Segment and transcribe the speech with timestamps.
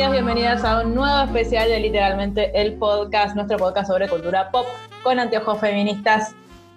[0.00, 4.66] Bienvenidos, bienvenidas a un nuevo especial de literalmente el podcast, nuestro podcast sobre cultura pop
[5.02, 6.34] con anteojos feministas,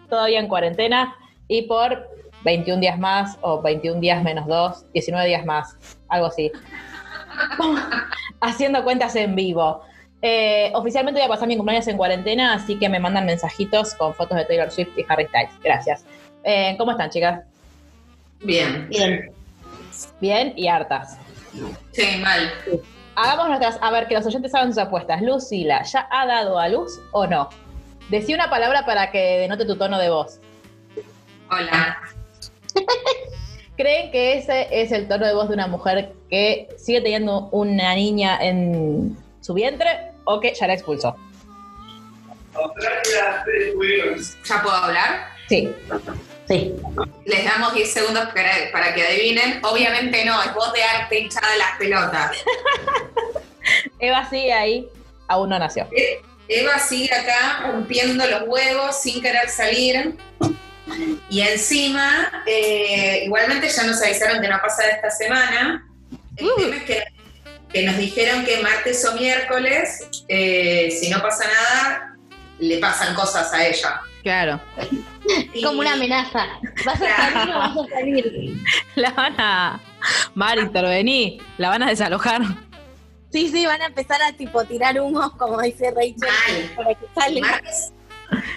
[0.09, 1.16] todavía en cuarentena
[1.47, 2.05] y por
[2.44, 5.77] 21 días más o 21 días menos 2, 19 días más,
[6.09, 6.52] algo así.
[8.41, 9.83] Haciendo cuentas en vivo.
[10.21, 14.13] Eh, oficialmente voy a pasar mi cumpleaños en cuarentena, así que me mandan mensajitos con
[14.13, 15.53] fotos de Taylor Swift y Harry Styles.
[15.63, 16.03] Gracias.
[16.44, 17.45] Eh, ¿Cómo están, chicas?
[18.41, 18.89] Bien.
[18.89, 19.31] Bien.
[20.19, 21.17] Bien y hartas.
[21.94, 22.52] Sí, mal.
[23.16, 25.22] Hagamos nuestras, a ver, que los oyentes hagan sus apuestas.
[25.22, 27.50] Lucila, ¿ya ha dado a luz o no?
[28.09, 30.39] Decí una palabra para que denote tu tono de voz.
[31.50, 32.00] Hola.
[33.78, 37.95] ¿Creen que ese es el tono de voz de una mujer que sigue teniendo una
[37.95, 41.16] niña en su vientre o que ya la expulsó?
[44.45, 45.27] ¿Ya puedo hablar?
[45.50, 45.73] Sí.
[46.53, 46.75] Sí.
[47.25, 49.59] Les damos 10 segundos para, para que adivinen.
[49.63, 52.37] Obviamente no, es voz de arte hinchada de las pelotas.
[53.99, 54.87] Eva sigue ahí,
[55.27, 55.87] aún no nació.
[55.95, 60.15] Eh, Eva sigue acá rompiendo los huevos sin querer salir.
[61.27, 65.87] Y encima, eh, igualmente ya nos avisaron que no pasa de esta semana.
[66.35, 67.03] El tema es que,
[67.71, 72.15] que nos dijeron que martes o miércoles, eh, si no pasa nada,
[72.59, 74.01] le pasan cosas a ella.
[74.23, 74.59] Claro.
[75.53, 76.47] Y- Como una amenaza.
[76.85, 78.57] ¿Vas a salir o vas a salir?
[78.95, 79.80] La van a.
[80.33, 81.39] Mar, intervení.
[81.57, 82.41] La van a desalojar.
[83.31, 86.71] Sí, sí, van a empezar a tipo tirar humos, como dice Rachel, Mal.
[86.75, 87.61] para que salga.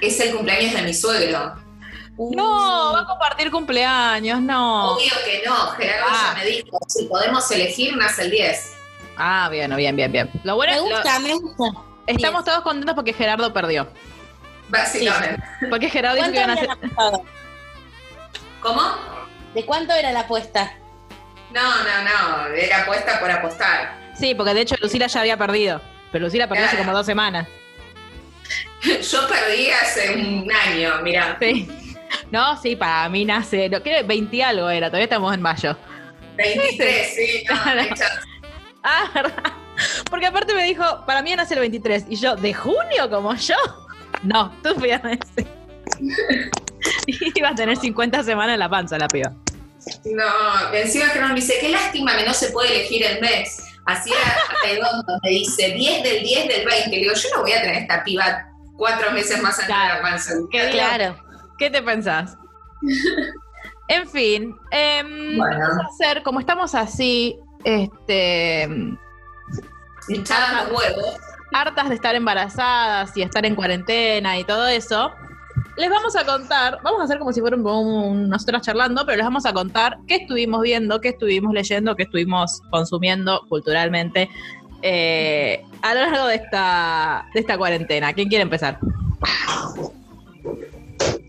[0.01, 1.55] Es el cumpleaños de mi suegro.
[2.19, 4.93] No, va a compartir cumpleaños, no.
[4.93, 6.35] Obvio que no, Gerardo Ah.
[6.37, 8.75] ya me dijo, si podemos elegir, nace el 10.
[9.19, 10.31] Ah, bien, bien, bien, bien.
[10.45, 11.65] Lo bueno Me lo- gusta, me gusta.
[12.07, 13.87] estamos todos contentos porque Gerardo perdió.
[14.69, 15.43] Básicamente.
[15.71, 16.71] Porque Gerardo dijo ¿Cuánto que iban a hacer.
[16.71, 17.25] apostado?
[18.61, 18.83] ¿Cómo?
[19.55, 20.73] ¿De cuánto era la apuesta?
[21.53, 22.03] No, no,
[22.49, 23.97] no, era apuesta por apostar.
[24.19, 25.81] Sí, porque de hecho Lucila ya había perdido.
[26.13, 27.47] Pero Lucila perdió hace como dos semanas.
[28.83, 31.69] Yo perdí hace un año, mirá, Sí.
[32.31, 33.69] No, sí, para mí nace.
[33.69, 35.77] No, creo que 20 y algo era, todavía estamos en mayo.
[36.37, 37.83] 23, sí, no, Claro.
[38.83, 39.53] Ah, ¿verdad?
[40.09, 42.07] Porque aparte me dijo, para mí nace el 23.
[42.09, 43.57] Y yo, ¿de junio como yo?
[44.23, 45.19] No, tú fíjate.
[47.35, 49.33] Iba a tener 50 semanas en la panza la piba.
[50.05, 53.63] no, encima Gerardo me dice, qué lástima que no se puede elegir el mes.
[53.87, 56.91] Así era redondo, me dice, 10 del 10 del 20.
[56.91, 59.95] Le digo, yo no voy a tener esta piba cuatro meses más de Claro.
[59.97, 60.33] la panza.
[60.51, 61.17] ¿Qué Claro.
[61.59, 62.37] ¿Qué te pensás?
[63.89, 65.59] En fin, em, Bueno.
[65.61, 68.65] vamos a hacer, como estamos así, este,
[70.09, 71.17] Hinchadas los huevos.
[71.53, 75.13] Hartas de estar embarazadas y estar en cuarentena y todo eso,
[75.77, 79.17] les vamos a contar, vamos a hacer como si fuera un, un- nosotras charlando, pero
[79.17, 84.29] les vamos a contar qué estuvimos viendo, qué estuvimos leyendo, qué estuvimos consumiendo culturalmente
[84.83, 88.13] eh, a lo largo de esta, de esta cuarentena.
[88.13, 88.79] ¿Quién quiere empezar?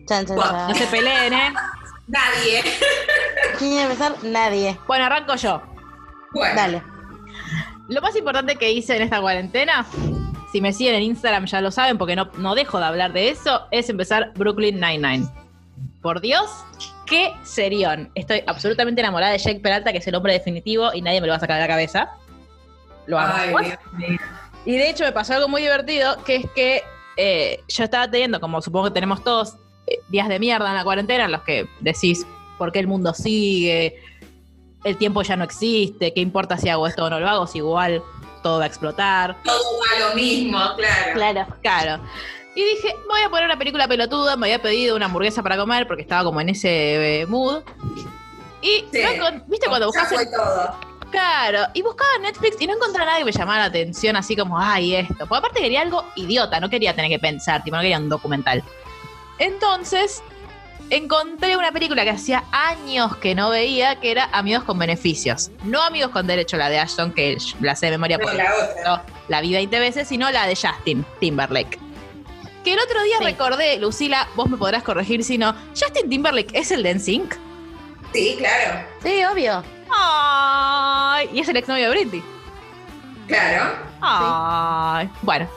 [0.08, 0.68] Chan, chan, chan.
[0.70, 1.54] No se peleen, ¿eh?
[2.08, 2.62] Nadie.
[3.58, 4.16] ¿Quién quiere empezar?
[4.24, 4.78] Nadie.
[4.88, 5.62] Bueno, arranco yo.
[6.34, 6.84] Bueno, Dale.
[7.90, 9.86] Lo más importante que hice en esta cuarentena,
[10.52, 13.30] si me siguen en Instagram ya lo saben porque no, no dejo de hablar de
[13.30, 15.28] eso, es empezar Brooklyn Nine-Nine.
[16.02, 16.50] Por Dios,
[17.06, 18.12] qué serión.
[18.16, 21.32] Estoy absolutamente enamorada de Jake Peralta, que es el hombre definitivo y nadie me lo
[21.32, 22.12] va a sacar de la cabeza.
[23.08, 23.58] Lo amo.
[23.58, 24.18] Ay.
[24.66, 26.84] Y de hecho me pasó algo muy divertido, que es que
[27.16, 29.56] eh, yo estaba teniendo, como supongo que tenemos todos,
[29.88, 32.28] eh, días de mierda en la cuarentena en los que decís
[32.58, 33.96] por qué el mundo sigue,
[34.84, 37.58] el tiempo ya no existe, qué importa si hago esto o no lo hago, si
[37.60, 38.02] igual
[38.44, 39.36] todo va a explotar.
[39.44, 41.14] Todo va lo mismo, claro.
[41.14, 41.48] Claro.
[41.62, 42.04] Claro.
[42.56, 45.86] Y dije, voy a poner una película pelotuda, me había pedido una hamburguesa para comer
[45.88, 47.62] porque estaba como en ese eh, mood.
[48.62, 49.02] Y, Sí.
[49.04, 50.76] no encon- ¿viste cuando Ya buscas todo.
[51.12, 54.60] Claro, y buscaba Netflix y no encontré nada que me llamara la atención, así como,
[54.60, 55.16] ay, esto.
[55.20, 58.64] Porque aparte quería algo idiota, no quería tener que pensar, tipo, no quería un documental.
[59.40, 60.22] Entonces,
[60.90, 65.52] encontré una película que hacía años que no veía, que era Amigos con Beneficios.
[65.64, 68.54] No Amigos con Derecho, la de Ashton, que la sé de memoria No, porque la
[68.54, 68.84] otra.
[68.86, 71.80] no, la vi 20 veces, sino la de Justin Timberlake.
[72.64, 73.24] Que el otro día Sí.
[73.24, 77.36] recordé, Lucila, vos me podrás corregir si no, Justin Timberlake es el de NSYNC.
[78.14, 78.86] Sí, claro.
[79.04, 79.64] Sí, obvio.
[79.90, 82.24] Ay, y es el exnovio de Britney.
[83.28, 83.74] Claro.
[84.02, 85.48] Ay, bueno.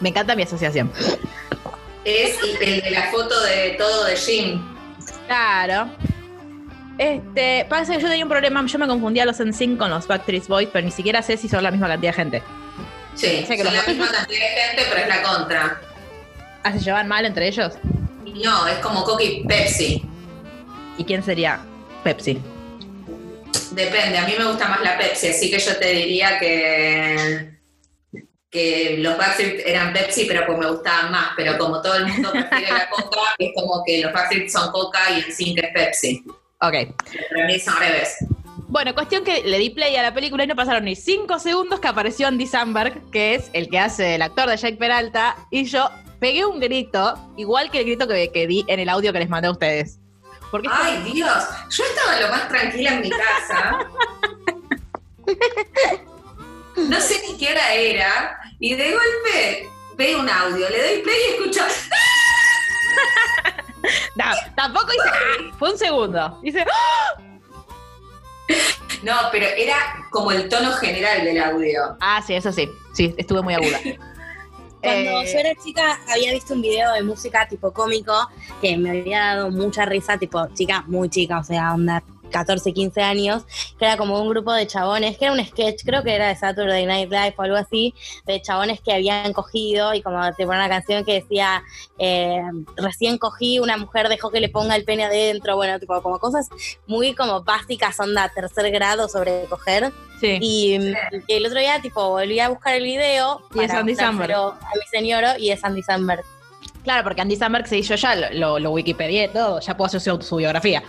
[0.00, 0.92] Me encanta mi asociación.
[2.06, 4.62] Es el de la foto de todo de Jim.
[5.26, 5.88] Claro.
[6.98, 10.46] Este, pasa que yo tenía un problema, yo me confundía los NSYNC con los Backstreet
[10.46, 12.42] Boys, pero ni siquiera sé si son la misma cantidad de gente.
[13.16, 15.80] Sí, Sé que son los- la misma cantidad de gente, pero es la contra.
[16.62, 17.74] ¿Ah, se llevan mal entre ellos?
[18.42, 20.02] No, es como y Pepsi.
[20.98, 21.60] ¿Y quién sería
[22.04, 22.38] Pepsi?
[23.72, 27.55] Depende, a mí me gusta más la Pepsi, así que yo te diría que,
[28.56, 31.32] que los Backstreet eran Pepsi, pero pues me gustaban más.
[31.36, 34.98] Pero como todo el mundo prefiere la Coca, es como que los Backstreet son Coca
[35.10, 36.24] y el Zinc es Pepsi.
[36.62, 36.74] Ok.
[37.30, 38.16] Para mí son al revés.
[38.68, 41.80] Bueno, cuestión que le di play a la película y no pasaron ni cinco segundos
[41.80, 45.64] que apareció Andy Samberg, que es el que hace el actor de Jake Peralta, y
[45.64, 49.18] yo pegué un grito, igual que el grito que, que di en el audio que
[49.18, 49.98] les mandé a ustedes.
[50.50, 53.86] Porque Ay, Dios, yo estaba lo más tranquila en mi casa.
[56.76, 61.16] No sé ni qué hora era, y de golpe veo un audio, le doy play
[61.28, 61.60] y escucho.
[64.16, 64.24] No,
[64.56, 65.08] tampoco hice.
[65.08, 65.54] ¡ah!
[65.58, 66.40] Fue un segundo.
[66.42, 66.62] Hice.
[66.62, 67.22] ¡ah!
[69.04, 69.76] No, pero era
[70.10, 71.96] como el tono general del audio.
[72.00, 72.68] Ah, sí, eso sí.
[72.94, 73.78] Sí, estuve muy aguda.
[74.82, 78.28] Cuando Eh, yo era chica había visto un video de música tipo cómico
[78.60, 83.02] que me había dado mucha risa, tipo chica muy chica, o sea, onda 14, 15
[83.02, 83.44] años,
[83.78, 86.36] que era como un grupo de chabones, que era un sketch, creo que era de
[86.36, 87.94] Saturday Night Live o algo así,
[88.26, 91.62] de chabones que habían cogido y como te ponen una canción que decía,
[91.98, 92.42] eh,
[92.76, 96.48] recién cogí, una mujer dejó que le ponga el pene adentro, bueno, tipo como cosas
[96.86, 99.92] muy como básicas, onda tercer grado sobre coger.
[100.20, 100.38] sí.
[100.40, 100.94] Y mm,
[101.28, 103.42] el otro día, tipo, volví a buscar el video.
[103.54, 106.24] Y es Andy mostrárselo A mi señor y es Andy Samberg.
[106.84, 110.00] Claro, porque Andy Samberg se hizo ya, lo, lo, lo wikipedié todo, ya puedo hacer
[110.00, 110.84] su, su biografía.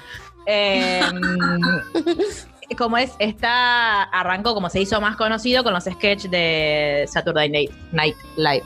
[0.49, 1.01] Eh,
[2.77, 7.71] como es, está, arrancó como se hizo más conocido con los sketches de Saturday Night,
[7.91, 8.63] Night Live.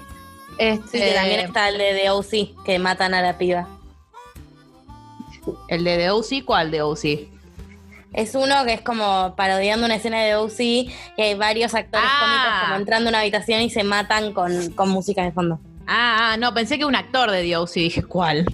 [0.58, 3.68] Este, Sí, que también está el de The OC, que matan a la piba.
[5.70, 7.04] El de The OC, ¿cuál de OC?
[8.14, 10.58] Es uno que es como parodiando una escena de OC,
[11.16, 12.20] que hay varios actores Ah.
[12.22, 15.60] cómicos como entrando a una habitación y se matan con, con música de fondo.
[15.88, 18.46] Ah, ah, no, pensé que un actor de The OC, dije, ¿cuál?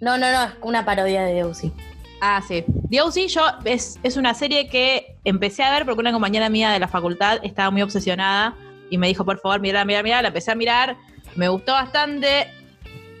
[0.00, 1.72] No, no, no, es una parodia de The OC.
[2.20, 2.64] Ah, sí.
[2.90, 6.70] The OC yo, es, es una serie que empecé a ver porque una compañera mía
[6.70, 8.54] de la facultad estaba muy obsesionada
[8.90, 10.22] y me dijo, por favor, mira, mira, mira.
[10.22, 10.96] La empecé a mirar,
[11.34, 12.46] me gustó bastante.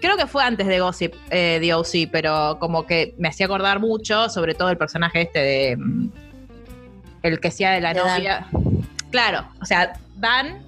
[0.00, 3.80] Creo que fue antes de Gossip, eh, The OC, pero como que me hacía acordar
[3.80, 5.76] mucho, sobre todo el personaje este de.
[5.76, 6.08] mm,
[7.22, 8.18] El que hacía de la De Dan.
[8.18, 8.46] novia.
[9.10, 10.62] Claro, o sea, Dan,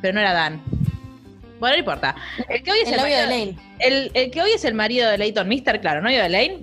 [0.00, 0.60] pero no era Dan.
[1.58, 2.14] Bueno, no importa.
[2.48, 3.58] El que hoy es El el, novio de Lane.
[3.80, 6.58] el, el que hoy es el marido de Leighton Mister, claro, novio de Lane,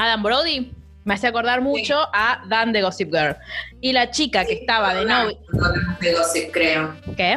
[0.00, 0.72] Adam Brody,
[1.04, 3.36] me hace acordar mucho a Dan de Gossip Girl.
[3.82, 5.38] Y la chica que estaba de novio.
[5.52, 6.94] No hablamos de gossip, creo.
[7.18, 7.34] ¿Qué?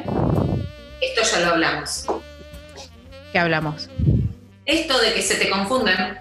[1.01, 2.06] Esto ya lo hablamos.
[3.33, 3.89] ¿Qué hablamos?
[4.65, 6.18] Esto de que se te confunden.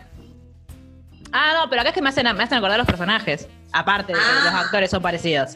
[1.31, 3.47] Ah, no, pero acá es que me hacen, me hacen acordar los personajes.
[3.73, 4.45] Aparte de que Ah.
[4.45, 5.53] los actores son parecidos.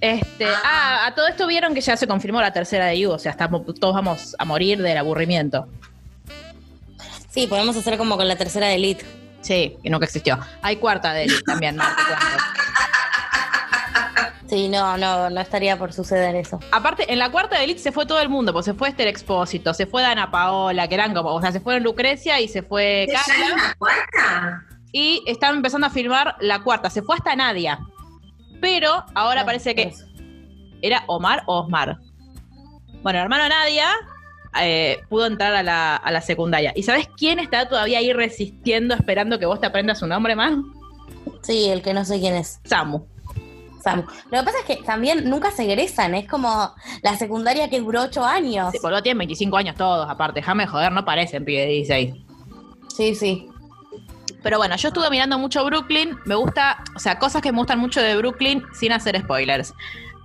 [0.00, 0.60] Este, Ah.
[0.64, 3.32] ah, a todo esto vieron que ya se confirmó la tercera de You, o sea,
[3.32, 5.68] estamos, todos vamos a morir del aburrimiento.
[7.28, 9.04] Sí, podemos hacer como con la tercera de Elite.
[9.42, 10.38] Sí, que nunca existió.
[10.62, 12.02] Hay cuarta de Elite también, cuento.
[14.48, 16.60] Sí, no, no, no estaría por suceder eso.
[16.72, 19.08] Aparte, en la cuarta de Elite se fue todo el mundo, pues se fue Esther
[19.08, 22.62] Expósito, se fue Dana Paola, que eran como, o sea, se fueron Lucrecia y se
[22.62, 24.62] fue ¿Ya hay Carla, una cuarta?
[24.92, 27.78] y están empezando a filmar la cuarta, se fue hasta Nadia.
[28.60, 30.04] Pero ahora No, parece que eso.
[30.82, 31.96] era Omar o Osmar.
[33.02, 33.88] Bueno, hermano Nadia
[34.60, 36.72] eh, pudo entrar a la, a la secundaria.
[36.74, 40.54] ¿Y sabes quién está todavía ahí resistiendo, esperando que vos te aprendas su nombre más?
[41.42, 42.60] Sí, el que no sé quién es.
[42.64, 43.04] Samu.
[43.82, 44.02] Samu.
[44.30, 48.02] Lo que pasa es que también nunca se egresan, es como la secundaria que duró
[48.02, 48.70] ocho años.
[48.72, 50.40] Sí, boludo, tienen 25 años todos, aparte.
[50.40, 52.14] Déjame joder, no parecen pibe de 16.
[52.94, 53.48] Sí, sí.
[54.42, 56.16] Pero bueno, yo estuve mirando mucho Brooklyn.
[56.24, 59.72] Me gusta, o sea, cosas que me gustan mucho de Brooklyn sin hacer spoilers.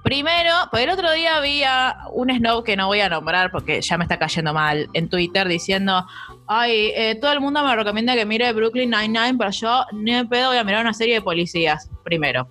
[0.07, 3.81] Primero, pues el otro día vi a un snob que no voy a nombrar porque
[3.81, 6.05] ya me está cayendo mal en Twitter diciendo:
[6.47, 10.23] Ay, eh, todo el mundo me recomienda que mire Brooklyn Nine-Nine, pero yo ni de
[10.23, 11.89] pedo voy a mirar una serie de policías.
[12.05, 12.47] Primero,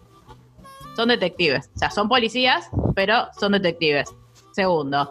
[0.97, 1.71] son detectives.
[1.75, 4.15] O sea, son policías, pero son detectives.
[4.53, 5.11] Segundo,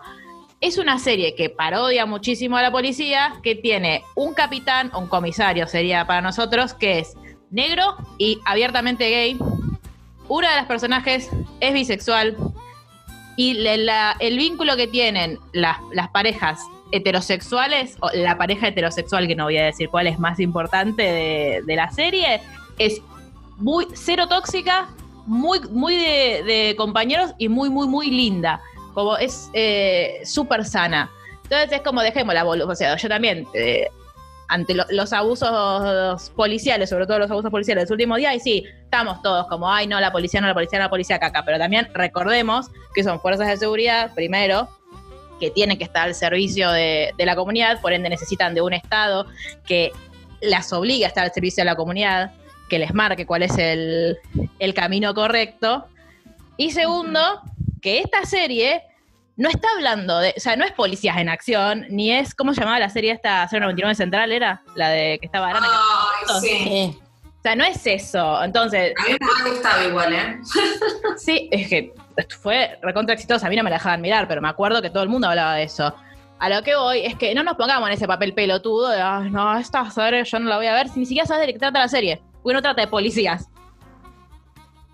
[0.62, 5.66] es una serie que parodia muchísimo a la policía, que tiene un capitán, un comisario
[5.66, 7.16] sería para nosotros, que es
[7.50, 9.36] negro y abiertamente gay.
[10.28, 11.30] Una de las personajes
[11.60, 12.36] es bisexual
[13.38, 15.78] y la- el vínculo que tienen las,
[16.12, 16.60] parejas
[16.92, 21.76] heterosexuales, o la pareja heterosexual, que no voy a decir cuál es más importante de,
[21.76, 22.42] la serie,
[22.78, 23.02] es
[23.58, 24.90] muy cero tóxica,
[25.26, 28.62] muy, muy de, compañeros y muy, muy, muy linda.
[28.94, 31.12] Como es eh, súper sana.
[31.44, 32.70] Entonces es como dejémosla, boludo.
[32.70, 33.90] O sea, yo también, eh,
[34.48, 38.64] ante lo- los abusos policiales, sobre todo los abusos policiales del último día, y sí,
[38.84, 41.44] estamos todos como, ay, no, la policía, no, la policía, no, la policía, caca.
[41.44, 44.70] Pero también recordemos que son fuerzas de seguridad, primero,
[45.40, 48.74] que tienen que estar al servicio de, de la comunidad, por ende necesitan de un
[48.74, 49.26] Estado
[49.66, 49.92] que
[50.42, 52.32] las obligue a estar al servicio de la comunidad,
[52.70, 55.88] que les marque cuál es el camino correcto.
[56.58, 57.20] Y segundo,
[57.82, 58.84] que esta serie
[59.38, 62.62] no está hablando de, o sea, no es policías en acción, ni es, ¿cómo se
[62.62, 64.32] llamaba la serie esta 099 Central?
[64.32, 64.62] ¿Era?
[64.76, 65.68] La de que estaba Arana.
[65.70, 66.48] Ay, sí.
[66.48, 67.00] Sí.
[67.28, 68.44] O sea, no es eso.
[68.44, 70.40] Entonces, A mí me ha gustado igual, ¿eh?
[71.18, 71.94] Sí, es que
[72.42, 73.46] fue recontra exitosa.
[73.46, 75.56] A mí no me la dejaban mirar, pero me acuerdo que todo el mundo hablaba
[75.56, 75.94] de eso.
[76.40, 79.30] A lo que voy es que no nos pongamos en ese papel pelotudo de, "Ay,
[79.30, 81.60] no, esta serie yo no la voy a ver, si ni siquiera sabes de qué
[81.60, 82.22] trata la serie.
[82.42, 83.48] Porque no trata de policías.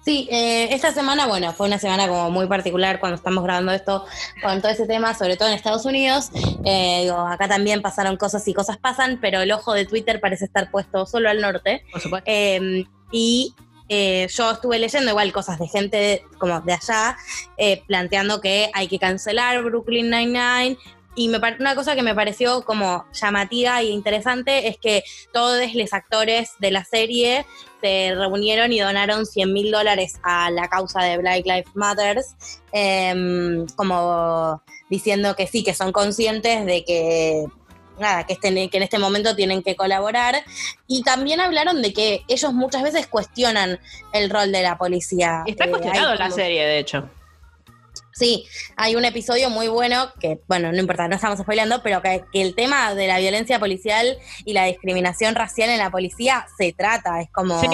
[0.04, 4.06] Sí, eh, esta semana, bueno, fue una semana como muy particular cuando estamos grabando esto
[4.42, 6.32] con todo ese tema, sobre todo en Estados Unidos.
[6.66, 10.46] Eh, digo, acá también pasaron cosas y cosas pasan, pero el ojo de Twitter parece
[10.46, 11.86] estar puesto solo al norte.
[11.92, 12.26] Por supuesto.
[12.32, 13.54] Eh, y
[13.94, 17.18] eh, yo estuve leyendo igual cosas de gente como de allá,
[17.58, 20.78] eh, planteando que hay que cancelar Brooklyn Nine-Nine.
[21.16, 25.04] Y me una cosa que me pareció como llamativa e interesante es que
[25.34, 27.46] todos los actores de la serie
[27.82, 32.36] se reunieron y donaron 100 mil dólares a la causa de Black Lives Matters,
[32.72, 37.46] em, como diciendo que sí, que son conscientes de que
[38.00, 40.44] nada, que, estén, que en este momento tienen que colaborar.
[40.88, 43.80] Y también hablaron de que ellos muchas veces cuestionan
[44.14, 45.44] el rol de la policía.
[45.46, 47.10] Está Eh, cuestionado la serie, de hecho.
[48.14, 52.24] Sí, hay un episodio muy bueno que, bueno, no importa, no estamos spoileando, pero que,
[52.32, 56.74] que el tema de la violencia policial y la discriminación racial en la policía se
[56.74, 57.68] trata, es como, Sí.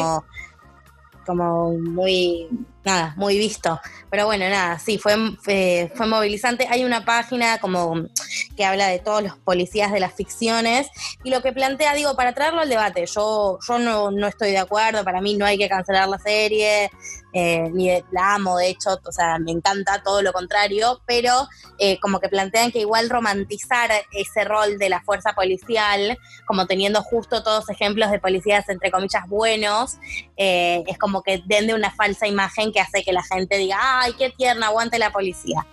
[1.26, 2.48] como muy,
[2.88, 3.80] nada, muy visto.
[4.10, 6.68] Pero bueno, nada, sí, fue, fue, fue movilizante.
[6.70, 8.08] Hay una página como
[8.56, 10.88] que habla de todos los policías de las ficciones
[11.24, 14.58] y lo que plantea, digo, para traerlo al debate, yo, yo no, no estoy de
[14.58, 16.90] acuerdo, para mí no hay que cancelar la serie,
[17.34, 22.00] eh, ni la amo, de hecho, o sea, me encanta todo lo contrario, pero eh,
[22.00, 27.44] como que plantean que igual romantizar ese rol de la fuerza policial, como teniendo justo
[27.44, 29.98] todos ejemplos de policías entre comillas buenos,
[30.38, 33.78] eh, es como que den de una falsa imagen que hace que la gente diga,
[33.80, 35.66] ay, qué tierna, aguante la policía.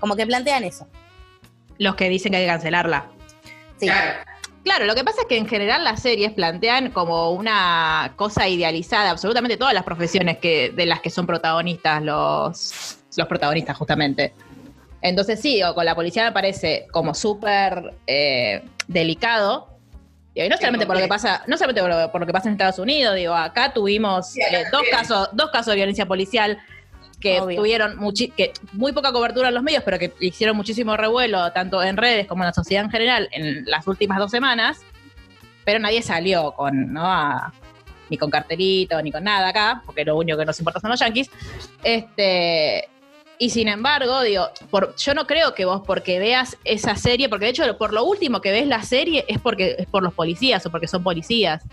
[0.00, 0.86] Como que plantean eso.
[1.78, 3.06] Los que dicen que hay que cancelarla.
[3.78, 3.86] Sí.
[3.86, 4.32] Claro.
[4.64, 9.10] Claro, lo que pasa es que en general las series plantean como una cosa idealizada,
[9.10, 14.32] absolutamente todas las profesiones que, de las que son protagonistas los, los protagonistas, justamente.
[15.00, 19.68] Entonces sí, o con la policía me parece como súper eh, delicado.
[20.34, 22.48] Y no solamente por lo que pasa, no solamente por lo, por lo que pasa
[22.48, 26.06] en Estados Unidos, digo, acá tuvimos Sí, acá eh, dos casos, dos casos de violencia
[26.06, 26.58] policial
[27.20, 27.58] que Obvio.
[27.58, 31.82] tuvieron muchi- que muy poca cobertura en los medios, pero que hicieron muchísimo revuelo, tanto
[31.82, 34.80] en redes como en la sociedad en general, en las últimas dos semanas,
[35.64, 37.04] pero nadie salió con, ¿no?
[37.06, 37.52] A-
[38.08, 41.00] ni con cartelito, ni con nada acá, porque lo único que nos importa son los
[41.00, 41.30] yanquis.
[41.84, 42.88] Este,
[43.38, 47.46] y sin embargo, digo, por, yo no creo que vos porque veas esa serie, porque
[47.46, 50.64] de hecho por lo último que ves la serie es porque es por los policías
[50.66, 51.64] o porque son policías.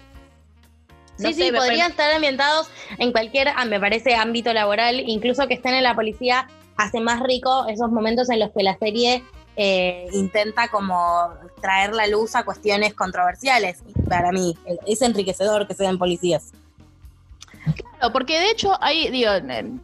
[1.19, 5.47] No Sí, sé, sí, podrían estar ambientados en cualquier, ah, me parece, ámbito laboral, incluso
[5.47, 6.47] que estén en la policía,
[6.77, 9.23] hace más rico esos momentos en los que la serie
[9.57, 13.83] eh, intenta como traer la luz a cuestiones controversiales.
[14.07, 16.53] Para mí, es enriquecedor que sean policías.
[17.73, 19.31] Claro, porque de hecho hay, digo,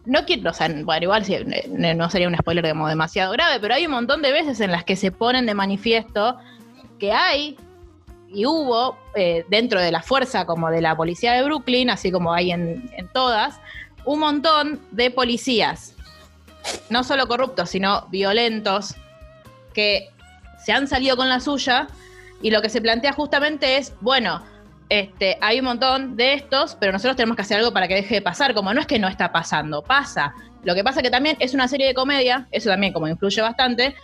[0.05, 1.37] no quiero, o sea, bueno, igual sí,
[1.69, 4.95] no sería un spoiler demasiado grave, pero hay un montón de veces en las que
[4.95, 6.37] se ponen de manifiesto
[6.99, 7.57] que hay
[8.29, 12.33] y hubo eh, dentro de la fuerza como de la policía de Brooklyn, así como
[12.33, 13.59] hay en todas,
[14.05, 15.95] un montón de policías,
[16.89, 18.95] no solo corruptos, sino violentos,
[19.73, 20.09] que
[20.63, 21.87] se han salido con la suya
[22.41, 24.41] y lo que se plantea justamente es, bueno,
[24.89, 28.15] este, hay un montón de estos, pero nosotros tenemos que hacer algo para que deje
[28.15, 30.33] de pasar, como no es que no está pasando, pasa.
[30.63, 33.95] Lo que pasa que también es una serie de comedia, eso también como influye bastante,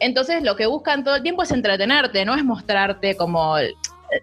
[0.00, 3.56] entonces lo que buscan todo el tiempo es entretenerte, no es mostrarte como...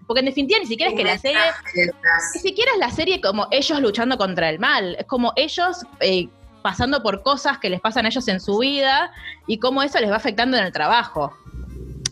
[0.06, 1.40] Porque en definitiva ni siquiera es que la serie...
[2.34, 6.28] Ni siquiera es la serie como ellos luchando contra el mal, es como ellos eh,
[6.62, 9.12] pasando por cosas que les pasan a ellos en su vida
[9.46, 11.32] y cómo eso les va afectando en el trabajo.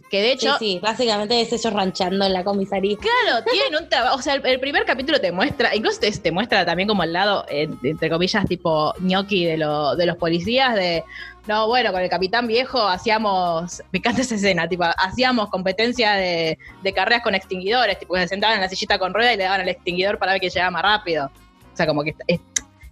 [0.09, 2.95] Que de Sí, hecho, sí, básicamente es ellos ranchando en la comisaría.
[2.97, 4.17] Claro, tienen un trabajo.
[4.17, 7.11] O sea, el, el primer capítulo te muestra, incluso te, te muestra también como el
[7.11, 11.03] lado, eh, entre comillas, tipo ñoqui de, lo- de los policías, de.
[11.47, 13.81] No, bueno, con el capitán viejo hacíamos.
[13.91, 18.55] Me encanta esa escena, tipo, hacíamos competencia de, de carreras con extinguidores, tipo, se sentaban
[18.57, 20.81] en la sillita con rueda y le daban al extinguidor para ver que llegaba más
[20.83, 21.25] rápido.
[21.73, 22.39] O sea, como que es,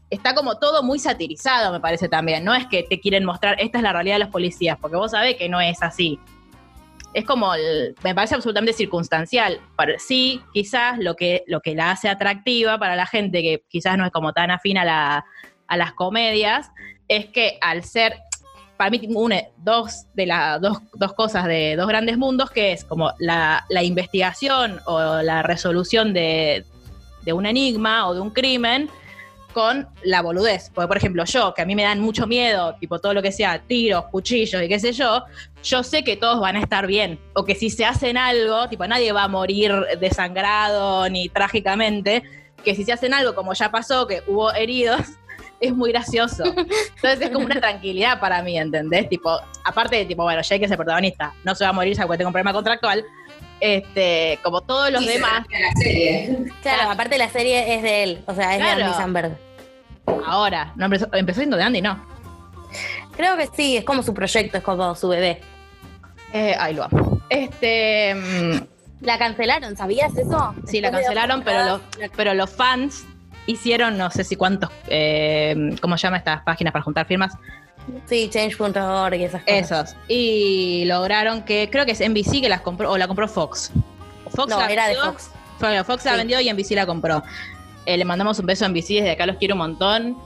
[0.10, 2.44] está como todo muy satirizado, me parece también.
[2.44, 5.12] No es que te quieren mostrar, esta es la realidad de los policías, porque vos
[5.12, 6.20] sabés que no es así.
[7.14, 7.52] Es como,
[8.04, 9.60] me parece absolutamente circunstancial.
[9.78, 13.98] Pero sí, quizás lo que, lo que la hace atractiva para la gente que quizás
[13.98, 15.26] no es como tan afín a, la-
[15.68, 16.72] a las comedias,
[17.08, 18.16] es que al ser,
[18.78, 22.84] para mí une dos, de la, dos, dos cosas de dos grandes mundos, que es
[22.84, 26.66] como la, la investigación o la resolución de,
[27.24, 28.90] de un enigma o de un crimen
[29.54, 30.72] con la boludez.
[30.74, 33.32] Porque, por ejemplo, yo, que a mí me dan mucho miedo, tipo todo lo que
[33.32, 35.24] sea tiros, cuchillos y qué sé yo,
[35.64, 37.20] yo sé que todos van a estar bien.
[37.34, 42.24] O que si se hacen algo, tipo nadie va a morir desangrado ni trágicamente,
[42.64, 45.02] que si se hacen algo como ya pasó, que hubo heridos,
[45.60, 46.44] es muy gracioso.
[46.46, 49.08] Entonces es como una tranquilidad para mí, ¿entendés?
[49.08, 52.08] Tipo, aparte de tipo, bueno, Jake es el protagonista, no se va a morir, ya
[52.08, 53.06] que tengo un problema contractual.
[53.60, 56.38] Este, como todos los se demás, la serie.
[56.62, 58.78] Claro, aparte la serie es de él, o sea, es Claro.
[58.78, 59.38] de Andy Samberg.
[60.26, 62.04] Ahora, no empezó, empezó siendo de Andy, ¿no?
[63.16, 65.42] Creo que sí, es como su proyecto, es como su bebé.
[66.34, 67.22] Eh, ahí lo amo.
[67.30, 70.56] Este, mm, La cancelaron, ¿sabías eso?
[70.66, 73.06] sí, la cancelaron, pero los, temporadas, pero los fans
[73.46, 77.34] hicieron no sé si cuántos, eh, ¿cómo se llama estas páginas para juntar firmas?
[78.06, 79.92] Sí, change.org y esas cosas.
[79.92, 79.96] Esos.
[80.08, 83.72] Y lograron que, creo que es NBC que las compró, o la compró Fox.
[84.30, 85.30] Fox No, la era de Fox.
[85.86, 86.18] Fox la Sí.
[86.18, 87.24] vendió y NBC la compró.
[87.86, 90.18] Eh, le mandamos un beso a NBC, desde acá los quiero un montón.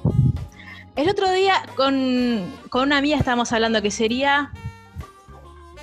[0.95, 4.51] El otro día con, con una amiga estábamos hablando que sería...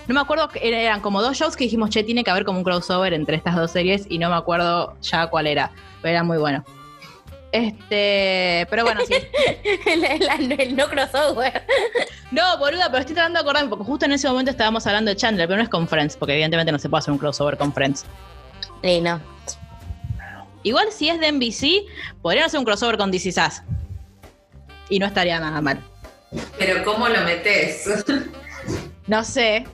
[0.07, 2.65] No me acuerdo, eran como dos shows que dijimos, che, tiene que haber como un
[2.65, 5.71] crossover entre estas dos series y no me acuerdo ya cuál era,
[6.03, 6.63] pero era muy bueno.
[7.53, 9.15] Este, pero bueno, sí.
[9.87, 11.63] el, el- el no crossover.
[12.33, 15.17] No, boluda, pero estoy tratando de acordarme porque justo en ese momento estábamos hablando de
[15.17, 17.73] Chandler, pero no es con Friends, porque evidentemente no se puede hacer un crossover con
[17.73, 18.05] Friends.
[18.83, 19.21] Sí, no.
[20.65, 21.87] Igual si es de NBC,
[22.21, 23.63] podrían hacer un crossover con DC Sass.
[24.89, 25.81] Y no estaría nada mal.
[26.59, 27.85] Pero ¿cómo lo metes?
[29.07, 29.67] No sé,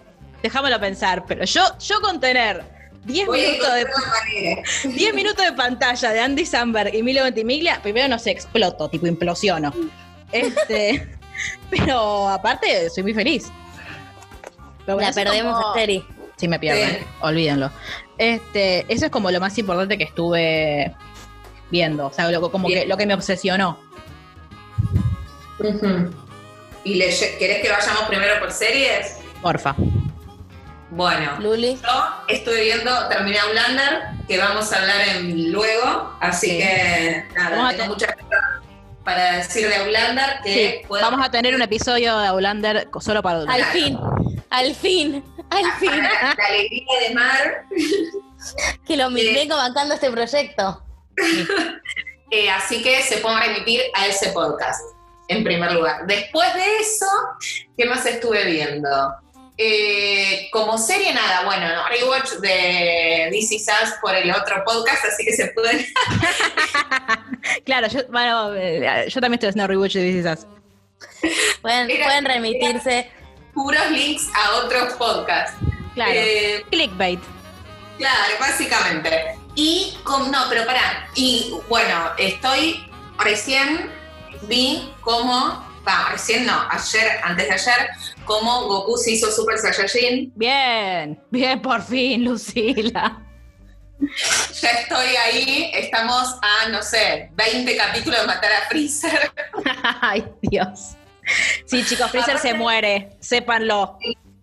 [0.43, 2.65] déjamelo pensar, pero yo, yo con tener
[3.05, 4.63] 10 Voy a minutos, de, encontrar una manera.
[4.97, 9.07] 10 minutos de pantalla de Andy Samberg y Milo Ventimiglia, primero no sé, exploto, tipo
[9.07, 9.73] implosiono.
[10.33, 11.09] Este,
[11.71, 13.53] pero aparte, soy muy feliz.
[14.87, 16.05] La perdemos como- a serie.
[16.37, 17.05] Sí, me pierden, Sí.
[17.21, 17.71] olvídenlo.
[18.21, 20.95] Este, eso es como lo más importante que estuve
[21.71, 22.83] viendo, o sea, lo, como Bien.
[22.83, 23.79] que, lo que me obsesionó.
[26.85, 27.07] ¿Y le-
[27.39, 29.17] querés que vayamos primero por series?
[29.41, 29.75] Porfa.
[30.91, 31.79] Bueno, Luli.
[31.83, 36.59] yo estuve viendo, terminé Outlander, que vamos a hablar en luego, así Sí.
[36.59, 38.41] que nada, Vamos a tengo ten- muchas cosas
[39.03, 40.53] para decir de Outlander que
[40.83, 43.99] Sí, puedo- vamos a tener un episodio de Outlander solo para Al fin,
[44.51, 45.91] al fin, al fin.
[46.03, 47.65] la alegría de Mar.
[48.87, 50.83] Que lo vengo bancando este proyecto.
[52.33, 54.81] Eh, así que se pueden remitir a ese podcast,
[55.27, 56.07] en primer lugar.
[56.07, 57.07] Después de eso,
[57.77, 58.89] ¿qué más estuve viendo?
[59.59, 65.33] Eh, como serie, nada, bueno, rewatch de DC Sass por el otro podcast, así que
[65.33, 65.85] se pueden.
[67.65, 70.39] Claro, yo, bueno, eh, yo también estoy haciendo rewatch de.
[71.63, 73.11] Pueden, Era- pueden remitirse.
[73.61, 75.55] Puros links a otros podcasts.
[75.95, 76.13] Claro.
[76.15, 77.21] Eh, Clickbait.
[77.99, 79.39] claro, básicamente.
[79.55, 81.09] Y, con, no, pero pará.
[81.15, 83.91] Y bueno, estoy, recién
[84.43, 87.89] vi cómo, va, recién no, ayer, antes de ayer,
[88.25, 90.33] cómo Goku se hizo Super Saiyajin.
[90.35, 93.21] Bien, bien, por fin, Lucila.
[94.63, 99.31] Ya estoy ahí, estamos a, no sé, 20 capítulos de matar a Freezer.
[100.01, 100.97] Ay, Dios.
[101.67, 103.99] Sí, chicos, Freezer se muere, sépanlo.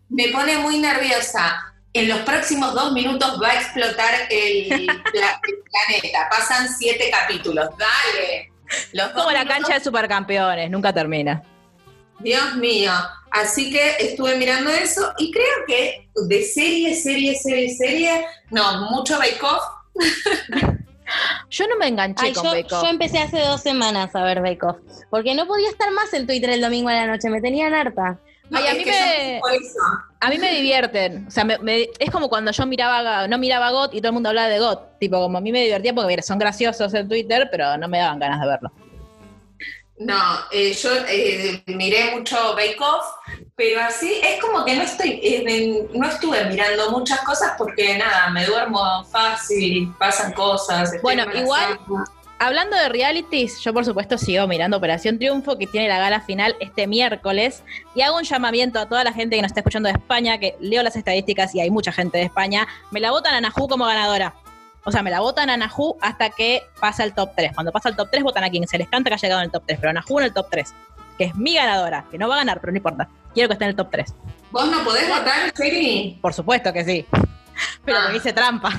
[0.10, 1.64] Me pone muy nerviosa.
[1.94, 4.68] En los próximos dos minutos va a explotar el,
[5.12, 6.30] pla- el planeta.
[6.30, 7.70] Pasan siete capítulos.
[7.78, 8.52] Dale.
[8.94, 11.42] Los Como la minutos- cancha de supercampeones, nunca termina.
[12.20, 12.92] Dios mío.
[13.32, 19.18] Así que estuve mirando eso y creo que de serie, serie, serie, serie, no, mucho
[19.18, 19.64] Bake Off.
[21.50, 22.84] Yo no me enganché Ay, con yo, Bake Off.
[22.84, 24.78] yo empecé hace dos semanas a ver Bake Off.
[25.10, 27.30] Porque no podía estar más en Twitter el domingo a la noche.
[27.30, 28.20] Me tenían harta.
[28.50, 29.42] No, Ay, a mí me-.
[30.20, 31.28] A mí divierten.
[31.28, 34.14] O sea, me- me- es como cuando yo miraba, no miraba GOT y todo el
[34.14, 35.00] mundo hablaba de GOT.
[35.00, 38.00] Tipo, como a mí me divertía porque mira, son graciosos en Twitter, pero no me
[38.00, 38.72] daban ganas de verlo.
[40.00, 40.20] No,
[40.52, 43.06] eh, yo eh, miré mucho Bake Off,
[43.58, 48.30] pero así es como que no estoy, eh, no estuve mirando muchas cosas porque nada,
[48.30, 50.92] me duermo fácil, pasan cosas.
[51.02, 51.80] Bueno, igual-
[52.40, 56.56] Hablando de realities, yo por supuesto sigo mirando Operación Triunfo, que tiene la gala final
[56.60, 57.64] este miércoles,
[57.96, 60.56] y hago un llamamiento a toda la gente que nos está escuchando de España, que
[60.60, 63.86] leo las estadísticas y hay mucha gente de España, me la votan a Najú como
[63.86, 64.36] ganadora.
[64.86, 67.54] O sea, me la votan a Nahu hasta que pasa el top 3.
[67.56, 69.46] Cuando pasa el top 3, votan a quien se les canta que ha llegado en
[69.46, 69.80] el top 3.
[69.82, 70.74] Pero Nahu en el top 3,
[71.18, 73.08] que es mi ganadora, que no va a ganar, pero no importa.
[73.34, 74.14] Quiero que esté en el top 3.
[74.52, 76.18] ¿Vos no podés votar, Sherry?
[76.22, 77.06] Por supuesto que sí.
[77.86, 78.10] Pero Ah.
[78.10, 78.72] me hice trampa.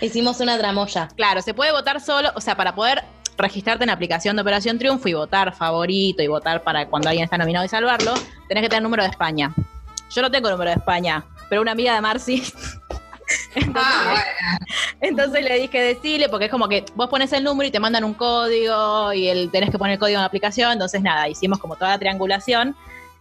[0.00, 1.08] Hicimos una tramoya.
[1.16, 3.04] Claro, se puede votar solo, o sea, para poder
[3.36, 7.24] registrarte en la aplicación de Operación Triunfo y votar favorito y votar para cuando alguien
[7.24, 8.14] está nominado y salvarlo,
[8.48, 9.52] tenés que tener número de España.
[10.10, 12.42] Yo no tengo número de España, pero una amiga de Marcy.
[13.54, 14.66] Entonces, Ah, bueno.
[15.00, 18.04] entonces le dije decirle, porque es como que vos pones el número y te mandan
[18.04, 20.72] un código y el, tenés que poner el código en la aplicación.
[20.72, 22.76] Entonces, nada, hicimos como toda la triangulación.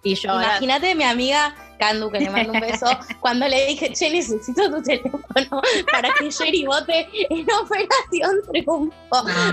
[0.05, 2.85] Y yo ahora- Imagínate mi amiga Candu, que le mando un beso,
[3.21, 5.23] cuando le dije, che, necesito tu teléfono
[5.91, 8.91] para que Sherry vote en Operación Triunfo.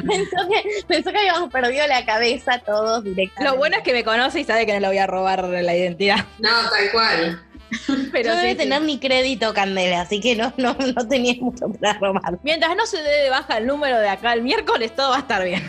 [0.08, 3.44] Pensó que, pensó que habíamos perdido la cabeza todos directamente.
[3.44, 5.76] Lo bueno es que me conoce y sabe que no le voy a robar la
[5.76, 6.24] identidad.
[6.40, 7.42] No, tal cual.
[8.12, 8.56] Pero no sí, debe sí.
[8.56, 12.38] tener ni crédito, Candela, así que no, no, no tenía mucho para robar.
[12.42, 15.20] Mientras no se dé de baja el número de acá el miércoles, todo va a
[15.20, 15.62] estar bien.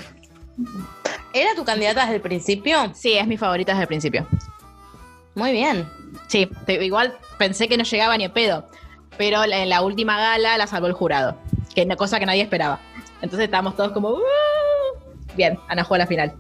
[1.34, 2.92] ¿Era tu candidata desde el principio?
[2.94, 4.28] Sí, es mi favorita desde el principio.
[5.36, 5.88] Muy bien.
[6.28, 8.68] Sí, te- igual pensé que no llegaba ni en pedo.
[9.18, 11.38] Pero en la última gala la salvó el jurado.
[11.74, 12.80] Que es una cosa que nadie esperaba.
[13.22, 14.10] Entonces estábamos todos como.
[14.10, 14.20] "Uh".
[15.36, 16.34] Bien, Ana jugó a la final.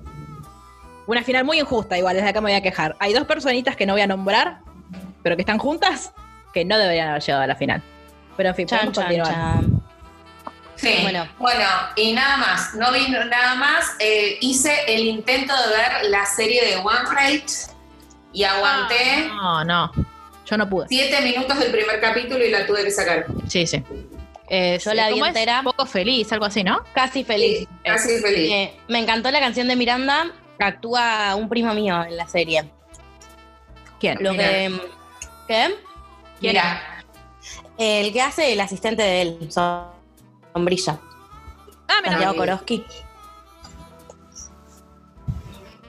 [1.07, 2.95] Una final muy injusta, igual, desde acá me voy a quejar.
[2.99, 4.59] Hay dos personitas que no voy a nombrar,
[5.23, 6.13] pero que están juntas,
[6.53, 7.81] que no deberían haber llegado a la final.
[8.37, 9.33] Pero en fin, Chan, podemos chan, continuar.
[9.61, 9.83] chan.
[10.75, 10.97] Sí.
[11.03, 11.27] Bueno.
[11.37, 11.65] Bueno.
[11.95, 12.73] y nada más.
[12.73, 13.91] No vi nada más.
[13.99, 17.45] Eh, hice el intento de ver la serie de One Rate
[18.33, 19.91] y aguanté No, no.
[20.45, 20.87] Yo no pude.
[20.89, 23.25] siete minutos del primer capítulo y la tuve que sacar.
[23.47, 23.83] Sí, sí.
[24.49, 25.61] Eh, Yo la vi entera.
[25.63, 26.83] Poco feliz, algo así, ¿no?
[26.93, 27.67] Casi feliz.
[27.85, 28.51] Casi feliz.
[28.51, 30.31] Eh, me encantó la canción de Miranda.
[30.59, 32.65] Actúa un primo mío en la serie.
[33.99, 34.17] ¿Quién?
[34.19, 34.49] Lo Mira.
[34.49, 34.81] que.
[35.47, 35.75] ¿Qué?
[36.41, 36.81] Mira.
[37.77, 39.49] El que hace el asistente de él,
[40.53, 40.99] Sombrilla.
[41.87, 42.11] Ah, mira.
[42.11, 42.37] Santiago sí.
[42.37, 42.85] Koroski.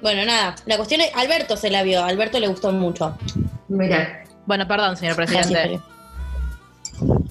[0.00, 0.56] Bueno, nada.
[0.66, 1.14] La cuestión es.
[1.14, 2.02] Alberto se la vio.
[2.02, 3.16] A Alberto le gustó mucho.
[3.68, 4.24] Mira.
[4.46, 5.80] Bueno, perdón, señor presidente.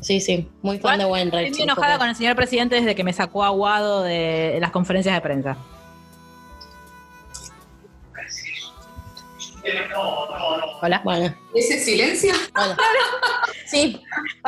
[0.02, 0.50] Sí, sí.
[0.62, 3.44] Muy fan de Wayne Estoy muy enojada con el señor presidente desde que me sacó
[3.44, 5.58] aguado de las conferencias de prensa.
[10.82, 11.02] Hola.
[11.04, 12.34] Bueno, ¿Ese silencio?
[12.56, 12.78] hola.
[13.66, 14.02] Sí.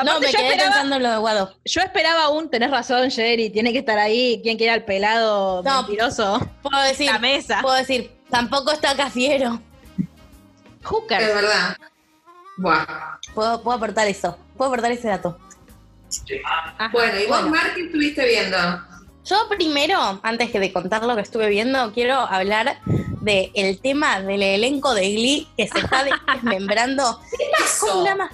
[0.04, 1.56] No, me quedé esperaba- pensando en lo de Guado.
[1.64, 4.42] Yo esperaba un, tenés razón, Jerry, tiene que estar ahí.
[4.44, 5.84] ¿Quién quiere al pelado No.
[5.84, 6.46] mentiroso?
[6.62, 7.10] Puedo decir.
[7.10, 7.60] La mesa.
[7.62, 8.12] Puedo decir.
[8.30, 9.62] Tampoco está Cafiero.
[9.98, 11.20] Es Hooker.
[11.20, 11.78] verdad.
[12.58, 12.86] Buah.
[13.34, 14.38] Puedo, puedo aportar eso.
[14.58, 15.40] Puedo aportar ese dato.
[16.46, 16.90] Ajá.
[16.92, 17.50] Bueno, ¿y vos, Bueno.
[17.56, 18.58] Mar, qué estuviste viendo?
[19.26, 22.80] Yo primero, antes que de contar lo que estuve viendo, quiero hablar
[23.22, 27.20] del el tema del elenco de Glee que se está desmembrando.
[27.64, 28.30] es, como una,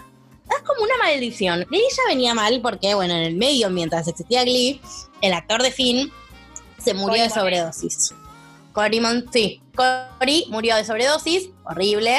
[0.50, 1.66] es como una maldición.
[1.70, 4.82] Glee ya venía mal porque, bueno, en el medio, mientras existía Glee,
[5.22, 6.12] el actor de Finn
[6.84, 8.16] se murió de sobredosis.
[8.74, 12.16] Cory Mon- sí, Cory murió de sobredosis, horrible.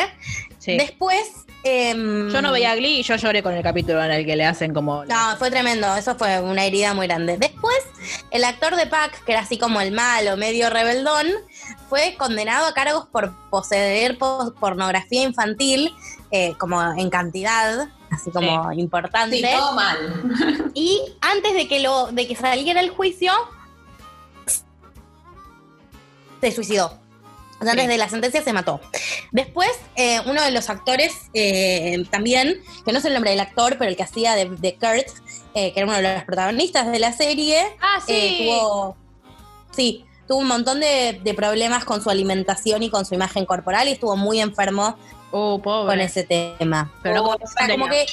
[0.59, 0.77] Sí.
[0.77, 1.27] Después...
[1.63, 4.45] em, Yo no veía Glee y yo lloré con el capítulo en el que le
[4.47, 5.05] hacen como.
[5.05, 7.37] no, fue tremendo, eso fue una herida muy grande.
[7.39, 7.77] Después,
[8.31, 11.27] el actor de Pac, que era así como el malo, medio rebeldón,
[11.89, 15.93] fue condenado a cargos por poseer po- pornografía infantil,
[16.31, 19.37] eh, como en cantidad, así como importante.
[19.37, 20.71] Sí, todo mal.
[20.75, 23.33] Y antes de que lo, de que saliera el juicio,
[26.41, 26.99] se suicidó.
[27.61, 27.91] O sea, antes Sí.
[27.93, 28.81] de la sentencia se mató.
[29.33, 33.77] Después, eh, uno de los actores eh, también, que no sé el nombre del actor,
[33.79, 35.09] pero el que hacía de, de Kurt,
[35.55, 38.97] eh, que era uno de los protagonistas de la serie, Ah, eh, tuvo,
[39.73, 43.89] sí, tuvo un montón de, de problemas con su alimentación y con su imagen corporal
[43.89, 44.97] y estuvo muy enfermo
[45.33, 45.93] Oh, pobre.
[45.93, 46.91] con ese tema.
[47.03, 48.07] Pero no como O sea, como que.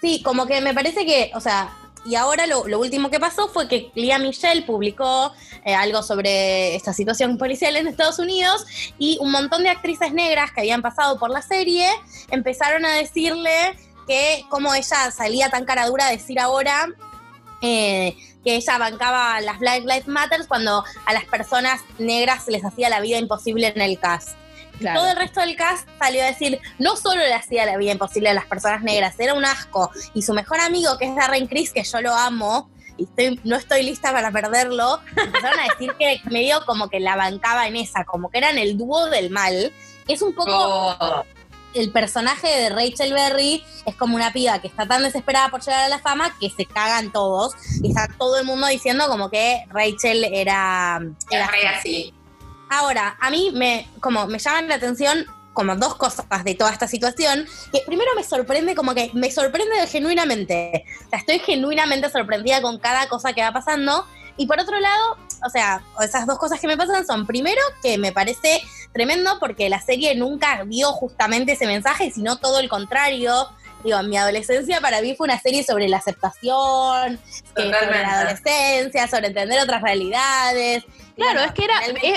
[0.00, 1.72] Sí, como que me parece que, o sea,
[2.04, 5.32] y ahora lo, lo último que pasó fue que Lea Michelle publicó
[5.64, 8.66] eh, algo sobre esta situación policial en Estados Unidos
[8.98, 11.88] y un montón de actrices negras que habían pasado por la serie
[12.30, 13.50] empezaron a decirle
[14.06, 16.88] que como ella salía tan cara dura decir ahora
[17.62, 18.14] eh,
[18.44, 22.90] que ella bancaba las Black Lives Matter cuando a las personas negras se les hacía
[22.90, 24.36] la vida imposible en el cast.
[24.78, 25.00] Claro.
[25.00, 28.28] Todo el resto del cast salió a decir, no solo le hacía la vida imposible
[28.28, 29.90] a las personas negras, era un asco.
[30.14, 33.56] Y su mejor amigo, que es Darren Criss, que yo lo amo, y estoy, no
[33.56, 38.04] estoy lista para perderlo, empezaron a decir que medio como que la bancaba en esa,
[38.04, 39.72] como que eran el dúo del mal.
[40.06, 41.24] Es un poco Oh,
[41.74, 45.84] el personaje de Rachel Berry es como una piba que está tan desesperada por llegar
[45.84, 49.64] a la fama que se cagan todos y está todo el mundo diciendo como que
[49.70, 52.14] Rachel era, era así.
[52.76, 56.88] Ahora, a mí me, como me llaman la atención como dos cosas de toda esta
[56.88, 62.60] situación, que primero me sorprende como que me sorprende genuinamente, o sea, estoy genuinamente sorprendida
[62.60, 64.04] con cada cosa que va pasando,
[64.36, 67.96] y por otro lado, o sea, esas dos cosas que me pasan son, primero, que
[67.96, 68.60] me parece
[68.92, 73.48] tremendo porque la serie nunca vio justamente ese mensaje, sino todo el contrario.
[73.84, 77.18] Digo, en mi adolescencia para mí fue una serie sobre la aceptación, eh,
[77.54, 80.84] sobre la adolescencia, sobre entender otras realidades.
[81.14, 81.74] Claro, Bueno, es que era,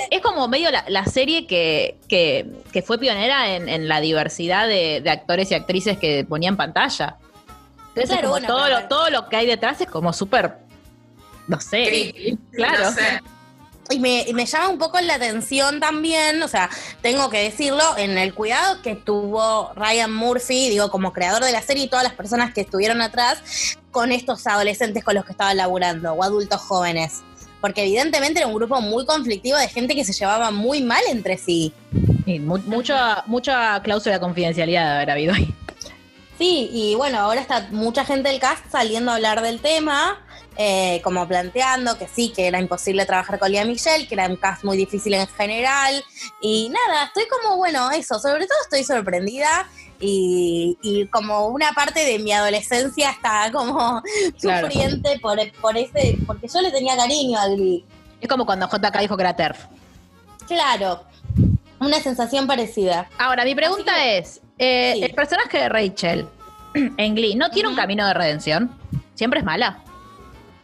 [0.10, 4.68] es, como medio la, la serie que, que, que fue pionera en, en la diversidad
[4.68, 7.18] de, de actores y actrices que ponía en pantalla.
[7.90, 10.56] Entonces, Claro, como bueno, todo, lo, todo lo que hay detrás es como súper,
[11.48, 12.38] no sé.
[12.54, 12.86] Claro.
[12.86, 13.22] No sé.
[13.90, 16.70] Y me, me llama un poco la atención también, o sea,
[17.02, 21.62] tengo que decirlo, en el cuidado que tuvo Ryan Murphy, digo, como creador de la
[21.62, 23.40] serie y todas las personas que estuvieron atrás,
[23.92, 27.22] con estos adolescentes con los que estaban laburando, o adultos jóvenes.
[27.62, 31.38] Porque evidentemente era un grupo muy conflictivo de gente que se llevaba muy mal entre
[31.38, 31.74] sí.
[32.26, 35.56] Mu- mucha, mucha cláusula de confidencialidad de haber habido ahí.
[36.38, 40.20] Sí, y bueno, ahora está mucha gente del cast saliendo a hablar del tema,
[40.56, 44.36] eh, como planteando que sí, que era imposible trabajar con Lea Michelle, que era un
[44.36, 46.04] cast muy difícil en general.
[46.42, 49.68] Y nada, estoy como, bueno, eso, sobre todo estoy sorprendida.
[50.00, 54.04] Y, y como una parte de mi adolescencia está como
[54.40, 54.68] Claro.
[54.68, 57.84] sufriente por, por ese, porque yo le tenía cariño a Glee.
[58.22, 59.66] Es como cuando JK dijo que era TERF.
[60.48, 61.04] Claro,
[61.80, 63.10] una sensación parecida.
[63.18, 65.04] Ahora, mi pregunta es, eh, Sí.
[65.04, 66.28] ¿el personaje de Rachel
[66.74, 68.72] en Glee no tiene un camino de redención?
[69.16, 69.80] ¿Siempre es mala?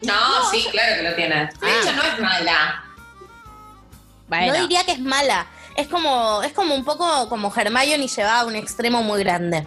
[0.02, 1.34] No, sí, claro que lo tiene.
[1.36, 1.80] De Ah.
[1.82, 2.84] hecho, no es mala.
[4.28, 5.46] Bueno, No diría que es mala.
[5.76, 9.66] Es como, es como un poco como Hermione llevaba a un extremo muy grande.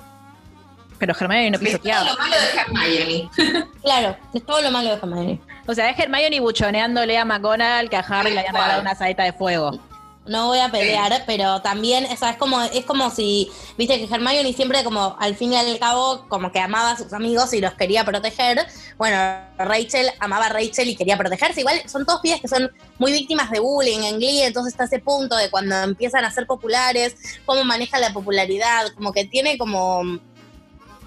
[0.99, 2.03] pero Hermione no Es todo pisoteaba.
[2.11, 3.29] lo malo de Hermione.
[3.83, 5.41] Claro, es todo lo malo de Hermione.
[5.67, 8.53] O sea, es Hermione buchoneándole a McGonagall que a Harry le cual.
[8.53, 9.79] regalado una saeta de fuego.
[10.27, 14.13] No voy a pelear, pero también, o sea, es como, es como si, viste que
[14.13, 17.61] Hermione siempre como al fin y al cabo como que amaba a sus amigos y
[17.61, 18.65] los quería proteger.
[18.97, 19.17] Bueno,
[19.57, 21.61] Rachel amaba a Rachel y quería protegerse.
[21.61, 24.99] Igual son todos pibes que son muy víctimas de bullying en Glee, entonces está ese
[24.99, 30.19] punto de cuando empiezan a ser populares, cómo maneja la popularidad, como que tiene como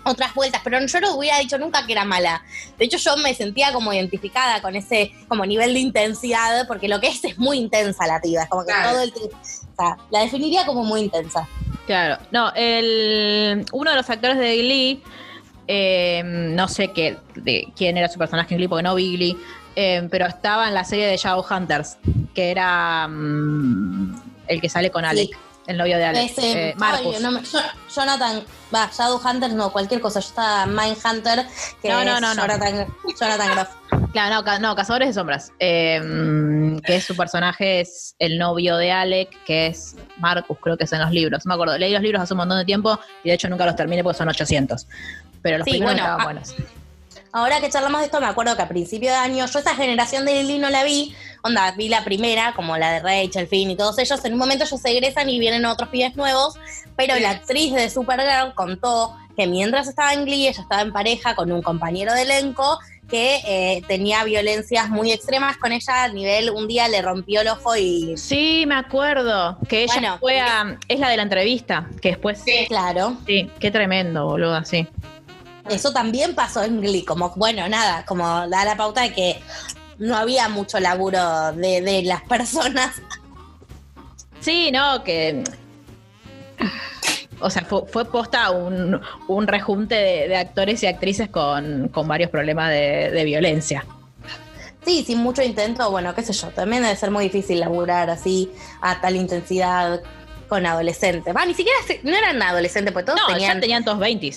[0.04, 2.42] otras vueltas, pero yo no hubiera dicho nunca que era mala.
[2.78, 7.00] De hecho, yo me sentía como identificada con ese como nivel de intensidad, porque lo
[7.00, 8.90] que es es muy intensa la tía, es como que Claro.
[8.90, 9.12] todo el...
[9.14, 11.46] tri- O sea, la definiría como muy intensa.
[11.86, 12.18] Claro.
[12.30, 15.02] No, el, uno de los actores de Glee,
[15.66, 19.36] eh, no sé qué, de quién era su personaje en Glee, porque no vi Glee,
[19.76, 21.96] eh, pero estaba en la serie de Shadowhunters,
[22.34, 25.30] que era mm, el que sale con Alec,
[25.70, 27.16] el novio de Alec, Ese, eh, Marcus.
[27.16, 27.58] ay, no me- yo-
[27.94, 28.42] Jonathan,
[28.74, 31.46] va, Shadowhunters no, cualquier cosa, yo estaba Mindhunter,
[31.80, 32.42] que No, no, es no, no.
[32.42, 32.86] Jonathan,
[33.20, 33.68] Jonathan Groff.
[34.12, 35.52] Claro, no, no, Cazadores de Sombras.
[35.60, 40.84] Eh, que es su personaje es el novio de Alec, que es Marcus, creo que
[40.84, 41.46] es en los libros.
[41.46, 43.66] No me acuerdo, leí los libros hace un montón de tiempo y de hecho nunca
[43.66, 44.86] los terminé porque son 800.
[45.42, 46.54] Pero los Sí, primeros bueno, estaban ah, buenos.
[47.32, 50.24] Ahora que charlamos de esto, me acuerdo que a principio de año, yo esa generación
[50.24, 53.76] de Lily no la vi, onda, vi la primera, como la de Rachel, Finn y
[53.76, 56.54] todos ellos, en un momento ellos se egresan y vienen otros pibes nuevos,
[56.96, 57.20] pero Sí.
[57.20, 61.52] la actriz de Supergirl contó que mientras estaba en Glee, ella estaba en pareja con
[61.52, 66.68] un compañero de elenco que eh, tenía violencias muy extremas con ella, a nivel, un
[66.68, 68.16] día le rompió el ojo y...
[68.16, 69.56] Sí, me acuerdo.
[69.68, 70.18] Que ella Bueno.
[70.20, 70.78] fue a.
[70.86, 72.40] Es la de la entrevista, que después.
[72.44, 72.66] Sí.
[72.68, 74.86] Claro, Sí, qué tremendo, boludo, sí.
[75.68, 79.40] Eso también pasó en Glee, como, bueno, nada, como da la pauta de que
[79.98, 82.92] no había mucho laburo de, de las personas
[84.40, 85.44] Sí, no, que.
[87.40, 92.06] O sea, fue, fue posta un, un rejunte de, de actores y actrices con, con
[92.08, 93.84] varios problemas de, de violencia.
[94.84, 98.50] Sí, sin mucho intento, bueno, qué sé yo, también debe ser muy difícil laburar así
[98.80, 100.00] a tal intensidad
[100.48, 101.34] con adolescentes.
[101.36, 103.56] Va, ni siquiera se- no eran adolescentes, porque todos No, tenían.
[103.56, 104.32] ya tenían todos 20.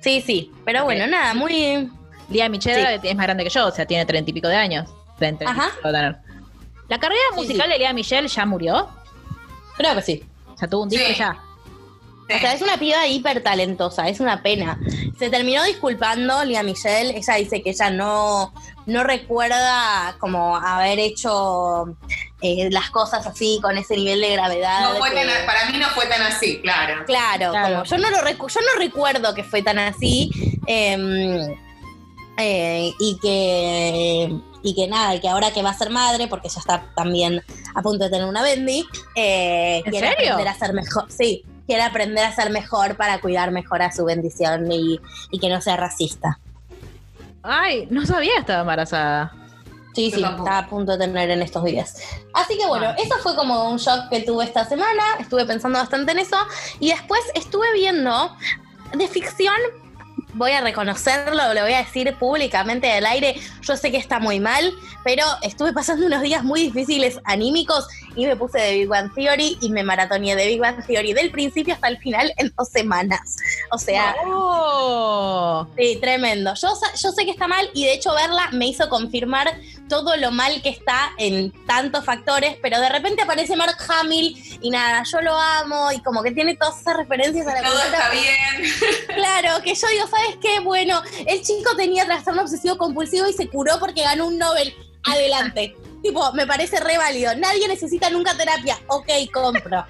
[0.00, 1.90] Sí, sí, pero bueno, nada, muy.
[2.28, 4.88] Lía Michelle es más grande que yo, o sea, tiene treinta y pico de años.
[5.18, 5.70] Treinta y Ajá.
[5.82, 7.72] ¿La carrera Sí, musical sí.
[7.72, 8.88] de Lea Michelle ya murió?
[9.76, 10.24] Creo que sí.
[10.52, 11.14] O sea, tuvo un disco Sí.
[11.16, 11.38] ya.
[12.36, 14.78] O sea, es una piba hiper talentosa, es una pena.
[15.18, 18.52] Se terminó disculpando Lía Michelle, ella dice que ella no,
[18.86, 21.96] no recuerda como haber hecho
[22.42, 24.92] eh, las cosas así con ese nivel de gravedad.
[24.92, 27.04] No fue que- tan, para mí no fue tan así, claro.
[27.06, 27.74] Claro, Claro.
[27.74, 30.30] como yo no lo recu- yo no recuerdo que fue tan así.
[30.66, 31.56] eh,
[32.38, 36.48] eh, y que y que nada, y que ahora que va a ser madre, porque
[36.50, 37.42] ya está también
[37.74, 38.84] a punto de tener una Bendy,
[39.16, 40.32] eh, ¿En quiere serio?
[40.34, 41.06] aprender a ser mejor.
[41.10, 44.98] Sí, quiere aprender a ser mejor para cuidar mejor a su bendición y,
[45.30, 46.40] y que no sea racista.
[47.44, 49.32] Ay, no sabía que estaba embarazada.
[49.94, 50.48] Sí, Yo sí, tampoco.
[50.48, 51.94] está a punto de tener en estos días.
[52.34, 52.96] Así que bueno, Ah.
[52.98, 55.02] eso fue como un shock que tuve esta semana.
[55.20, 56.36] Estuve pensando bastante en eso.
[56.80, 58.36] Y después estuve viendo
[58.96, 59.54] de ficción.
[60.34, 63.34] Voy a reconocerlo, lo voy a decir públicamente del aire.
[63.62, 64.72] Yo sé que está muy mal,
[65.04, 69.58] pero estuve pasando unos días muy difíciles anímicos y me puse de Big Bang Theory
[69.60, 73.36] y me maratoneé de Big Bang Theory del principio hasta el final en dos semanas.
[73.70, 75.66] O sea, Oh.
[75.76, 76.54] Sí, tremendo.
[76.54, 76.68] Yo,
[77.00, 79.58] yo sé que está mal y de hecho verla me hizo confirmar
[79.90, 84.70] todo lo mal que está en tantos factores, pero de repente aparece Mark Hamill y
[84.70, 87.98] nada, yo lo amo y como que tiene todas esas referencias a la Todo cultura.
[87.98, 88.72] está bien.
[89.14, 90.60] Claro, que yo digo, ¿sabes qué?
[90.60, 94.74] Bueno, el chico tenía trastorno obsesivo compulsivo y se curó porque ganó un Nobel.
[95.04, 95.76] Adelante.
[96.02, 97.34] tipo, me parece re válido.
[97.36, 98.78] Nadie necesita nunca terapia.
[98.86, 99.84] Ok, compro.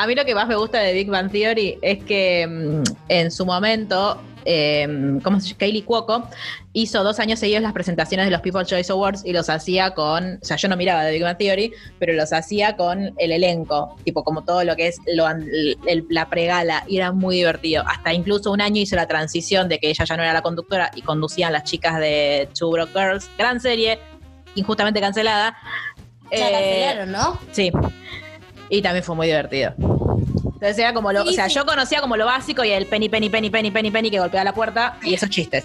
[0.00, 3.30] A mí lo que más me gusta de Big Bang Theory es que mm, en
[3.30, 4.88] su momento, eh,
[5.22, 5.58] ¿cómo se llama?
[5.58, 6.26] Kaylee Cuoco
[6.72, 10.38] hizo dos años seguidos las presentaciones de los People's Choice Awards y los hacía con,
[10.40, 13.94] o sea, yo no miraba de Big Bang Theory, pero los hacía con el elenco,
[14.02, 17.84] tipo como todo lo que es lo el- la pregala, y era muy divertido.
[17.86, 20.90] Hasta incluso un año hizo la transición de que ella ya no era la conductora
[20.96, 23.98] y conducían las chicas de Two Broke Girls, gran serie,
[24.54, 25.58] injustamente cancelada.
[26.32, 27.38] La Eh, cancelaron, ¿no?
[27.52, 27.70] Sí.
[28.70, 29.74] Y también fue muy divertido.
[30.60, 31.54] Entonces era como lo, Sí, o sea, sí.
[31.54, 34.44] yo conocía como lo básico y el penny, penny, penny, penny, penny, penny que golpea
[34.44, 35.64] la puerta y esos chistes.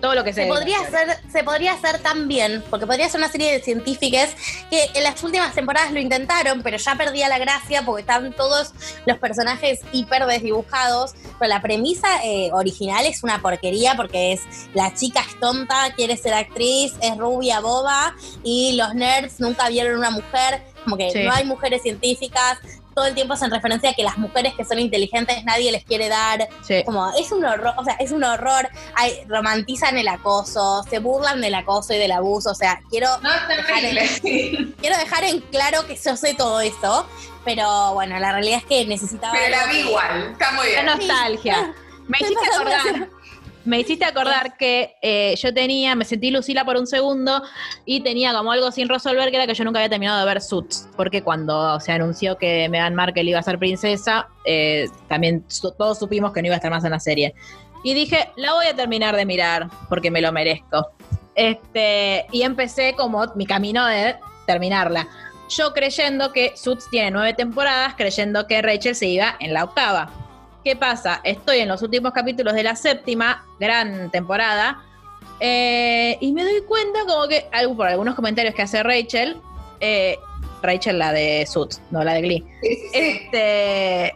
[0.00, 3.20] Todo lo que se Se podría hacer, se podría hacer tan bien, porque podría ser
[3.20, 4.34] una serie de científicas
[4.68, 8.72] que en las últimas temporadas lo intentaron, pero ya perdía la gracia porque están todos
[9.06, 11.14] los personajes hiper desdibujados.
[11.38, 14.40] Pero la premisa eh, original es una porquería porque es
[14.74, 19.98] la chica es tonta, quiere ser actriz, es rubia, boba, y los nerds nunca vieron
[19.98, 21.22] una mujer, como que Sí.
[21.24, 22.58] no hay mujeres científicas.
[22.94, 26.08] Todo el tiempo hacen referencia a que las mujeres que son inteligentes nadie les quiere
[26.10, 26.46] dar.
[26.66, 26.82] Sí.
[26.84, 28.68] Como es un horror, o sea, es un horror.
[28.94, 32.50] Ay, romantizan el acoso, se burlan del acoso y del abuso.
[32.50, 33.30] O sea, quiero, No,
[34.20, 37.06] quiero dejar en claro que yo sé todo esto.
[37.44, 39.32] Pero bueno, la realidad es que necesitaba.
[39.32, 40.32] Pero la vi igual.
[40.32, 40.86] Está muy La bien.
[40.86, 41.74] nostalgia.
[42.08, 43.08] Me Me hiciste acordar.
[43.64, 47.42] Me hiciste acordar que eh, yo tenía, me sentí Lucila por un segundo
[47.84, 50.40] y tenía como algo sin resolver que era que yo nunca había terminado de ver
[50.40, 55.44] Suits, porque cuando se anunció que Meghan Markle iba a ser princesa, eh, también
[55.78, 57.34] todos supimos que no iba a estar más en la serie.
[57.84, 60.90] Y dije, la voy a terminar de mirar porque me lo merezco.
[61.34, 65.08] Este, y empecé como mi camino de terminarla.
[65.48, 70.21] Yo creyendo que Suits tiene nueve temporadas, creyendo que Rachel se iba en la octava.
[70.64, 71.20] ¿Qué pasa?
[71.24, 74.84] Estoy en los últimos capítulos de la séptima, gran temporada,
[75.40, 77.46] eh, y me doy cuenta como que,
[77.76, 79.40] por algunos comentarios que hace Rachel,
[79.80, 80.16] eh,
[80.62, 82.98] Rachel la de Suits, no la de Glee, Sí, sí, sí.
[82.98, 84.14] este,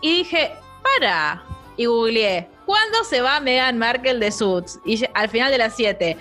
[0.00, 0.52] y dije,
[1.00, 1.42] para,
[1.76, 4.78] y googleé, ¿cuándo se va Meghan Markle de Suits?
[4.84, 6.16] Y al final de las 7,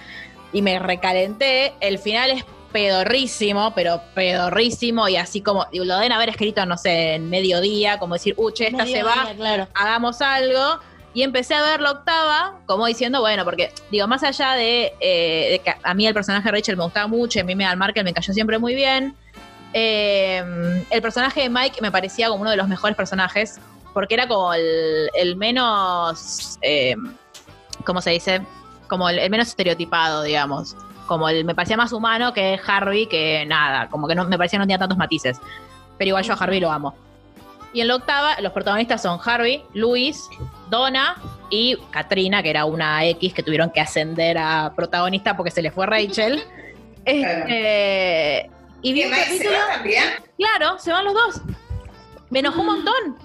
[0.54, 2.44] y me recalenté, el final es
[2.78, 8.14] pedorrísimo, pero pedorrísimo, y así como, lo deben haber escrito, no sé, en mediodía, como
[8.14, 9.68] decir, uche, esta se va, Claro.
[9.74, 10.80] hagamos algo.
[11.16, 15.48] Y empecé a ver la octava, como diciendo, bueno, porque, digo, más allá de, eh,
[15.54, 17.80] de que a mí el personaje de Rachel me gustaba mucho, y a mí Meghan
[17.80, 19.16] Markle me cayó siempre muy bien,
[19.74, 23.60] eh, el personaje de Mike me parecía como uno de los mejores personajes,
[23.92, 26.96] porque era como el, el menos, eh,
[27.84, 28.42] ¿cómo se dice?
[28.88, 30.76] Como el, el menos estereotipado, digamos.
[31.08, 34.58] Como el, me parecía más humano que Harvey, que nada, como que no, me parecía
[34.58, 35.40] que no tenía tantos matices.
[35.98, 36.96] Pero igual yo a Harvey lo amo.
[37.74, 40.30] Y en la octava, los protagonistas son Harvey, Luis,
[40.70, 41.16] Donna
[41.50, 45.72] y Katrina, que era una X que tuvieron que ascender a protagonista porque se le
[45.72, 46.44] fue Rachel.
[47.08, 48.50] Este,
[48.82, 50.04] y vi ¿Que un Mike se va también?
[50.38, 51.42] Claro, se van los dos.
[52.30, 53.18] Me enojó un montón.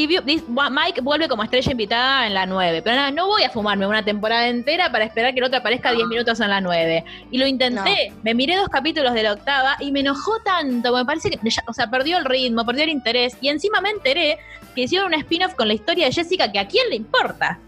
[0.00, 2.80] Y Mike vuelve como estrella invitada en la 9.
[2.80, 5.92] Pero nada, no voy a fumarme una temporada entera para esperar que el otro aparezca
[5.92, 7.04] 10 minutos en la 9.
[7.30, 8.10] Y lo intenté.
[8.22, 10.96] Me miré dos capítulos de la octava y me enojó tanto.
[10.96, 13.36] Me parece que, o sea, perdió el ritmo, perdió el interés.
[13.42, 14.38] Y encima me enteré
[14.74, 17.58] que hicieron un spin-off con la historia de Jessica, que a quién le importa.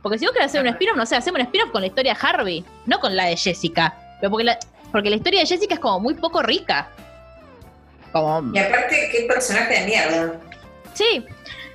[0.00, 2.14] Porque si vos querés hacer un spin-off, no sé, hacemos un spin-off con la historia
[2.14, 3.94] de Harvey, no con la de Jessica.
[4.18, 4.58] Pero porque la,
[4.90, 6.88] porque la historia de Jessica es como muy poco rica.
[8.12, 10.40] Como, Y aparte, qué personaje de mierda.
[10.94, 11.24] Sí.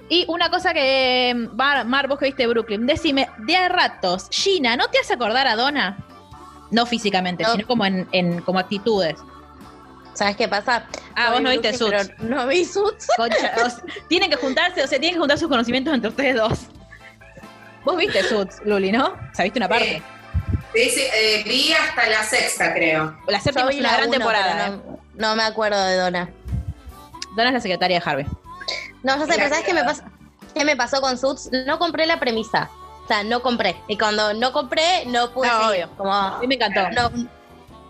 [0.09, 4.77] Y una cosa que, Mar, Mar, vos que viste Brooklyn, decime, de a ratos, Gina,
[4.77, 5.97] ¿no te hace acordar a Donna?
[6.71, 7.51] No físicamente, No.
[7.53, 9.15] sino como en, en- como actitudes.
[10.13, 10.85] ¿Sabes qué pasa?
[11.15, 12.19] Ah, vos no viste Brooklyn, Suits.
[12.23, 13.07] No vi Suits.
[13.17, 16.35] Concha, o sea, tienen que juntarse, o sea, tienen que juntar sus conocimientos entre ustedes
[16.35, 16.59] dos.
[17.85, 19.07] Vos viste Suits, Luli, ¿no?
[19.07, 20.01] O sea, viste una parte.
[20.73, 23.17] Sí, sí, eh, vi hasta la sexta, creo.
[23.27, 24.67] La séptima es una la gran uno, temporada.
[24.67, 24.71] ¿eh?
[25.15, 26.29] No, no me acuerdo de Donna.
[27.35, 28.25] Donna es la secretaria de Harvey.
[29.03, 30.03] No, yo sé, pero ¿sabes qué me, que- pasa?
[30.53, 31.49] qué me pasó con Suits?
[31.65, 32.69] No compré la premisa.
[33.03, 33.75] O sea, no compré.
[33.87, 35.47] Y cuando no compré, no pude.
[35.47, 35.85] No, seguir.
[35.85, 35.97] obvio.
[35.97, 36.89] Como, A mí me encantó.
[36.91, 37.27] no,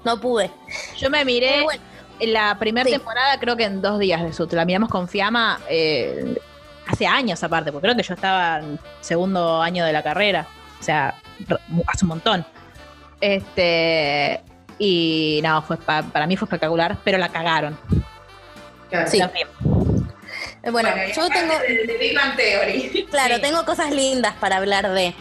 [0.04, 0.52] no pude.
[0.98, 1.82] Yo me miré bueno,
[2.22, 2.92] la primera Sí.
[2.92, 4.48] temporada, creo que en dos días de su.
[4.52, 6.38] La miramos con Fiamma eh,
[6.88, 10.46] hace años aparte, porque creo que yo estaba en segundo año de la carrera.
[10.80, 11.16] O sea,
[11.88, 12.46] hace un montón.
[13.20, 14.42] Este.
[14.80, 17.76] Y no, fue pa- para mí fue espectacular, pero la cagaron.
[18.92, 19.10] Claro.
[19.10, 19.20] Sí.
[20.68, 21.54] Eh, bueno, yo tengo.
[21.60, 23.08] De, de Big Bang Theory.
[23.12, 23.42] Claro, Sí.
[23.42, 25.16] tengo cosas lindas para hablar de.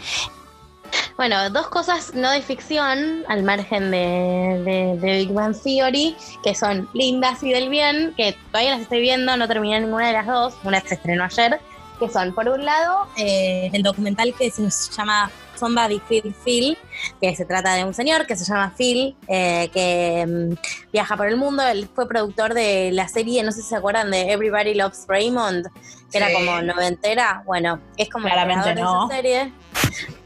[1.16, 6.54] Bueno, dos cosas no de ficción, al margen de, de- de Big Bang Theory, que
[6.54, 10.26] son lindas y del bien, que todavía las estoy viendo, no terminé ninguna de las
[10.26, 11.58] dos, una se estrenó ayer,
[11.98, 16.78] que son, por un lado, eh, el documental que se llama Somebody Phil Phil,
[17.20, 21.26] que se trata de un señor que se llama Phil, eh, que mm, viaja por
[21.28, 24.74] el mundo, él fue productor de la serie, no sé si se acuerdan, de Everybody
[24.74, 25.66] Loves Raymond,
[26.10, 29.06] que era como noventera, bueno, es como Claramente no.
[29.08, 29.52] de esa serie.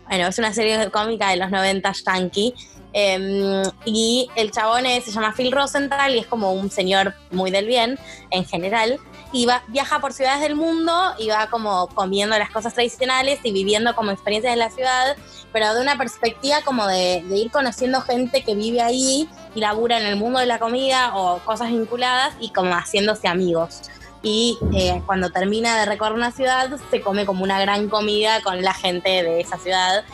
[0.09, 2.55] Bueno, es una serie cómica de los 90 yankee.
[2.93, 7.53] eh, y el chabón es- se llama Phil Rosenthal y es como un señor muy
[7.53, 7.97] del bien
[8.33, 8.99] en general.
[9.33, 13.53] Y va, viaja por ciudades del mundo y va como comiendo las cosas tradicionales y
[13.53, 15.17] viviendo como experiencias de la ciudad,
[15.53, 20.07] pero de una perspectiva como de, ir conociendo gente que vive ahí y labura en
[20.07, 23.83] el mundo de la comida o cosas vinculadas y como haciéndose amigos.
[24.23, 28.63] Y eh, cuando termina de recorrer una ciudad se come como una gran comida con
[28.63, 30.05] la gente de esa ciudad.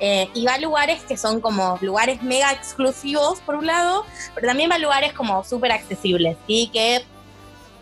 [0.00, 4.04] Eh, y va a lugares que son como lugares mega exclusivos por un lado,
[4.34, 7.04] pero también va a lugares como súper accesibles y que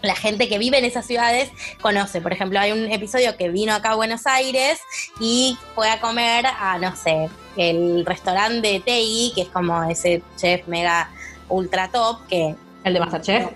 [0.03, 1.51] la gente que vive en esas ciudades
[1.81, 2.21] conoce.
[2.21, 4.81] Por ejemplo, hay un episodio que vino acá a Buenos Aires
[5.21, 10.23] y fue a comer a, no sé, el restaurante de Tei, que es como ese
[10.37, 11.11] chef mega
[11.49, 13.49] ultra top, que El de Masterchef.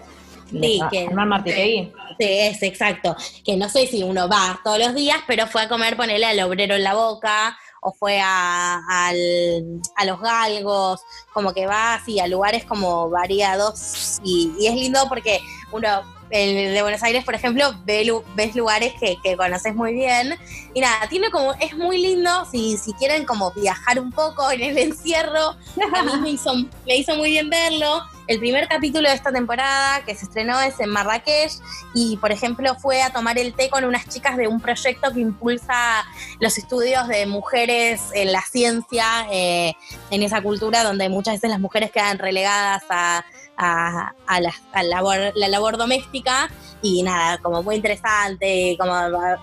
[0.51, 1.93] Sí, que- Martitegui.
[2.19, 3.17] Sí, es exacto.
[3.45, 6.41] Que no sé si uno va todos los días, pero fue a comer, ponerle al
[6.41, 11.01] obrero en la boca, o fue a, al- a los galgos,
[11.33, 14.19] como que va así a lugares como variados.
[14.25, 15.41] Y, y es lindo porque
[15.73, 15.89] uno,
[16.31, 20.37] el de Buenos Aires, por ejemplo, ves lugares que, que conoces muy bien.
[20.75, 24.63] Y nada, tiene como, es muy lindo si, si quieren como viajar un poco en
[24.63, 25.57] el encierro.
[25.95, 26.55] A mí me hizo,
[26.87, 28.03] me hizo muy bien verlo.
[28.27, 31.53] El primer capítulo de esta temporada que se estrenó es en Marrakech
[31.95, 35.21] y, por ejemplo, fue a tomar el té con unas chicas de un proyecto que
[35.21, 36.05] impulsa
[36.41, 39.75] los estudios de mujeres en la ciencia, eh,
[40.11, 43.25] en esa cultura donde muchas veces las mujeres quedan relegadas a,
[43.57, 46.51] a- a la, a labor, la labor doméstica
[46.83, 48.95] y nada, como muy interesante, como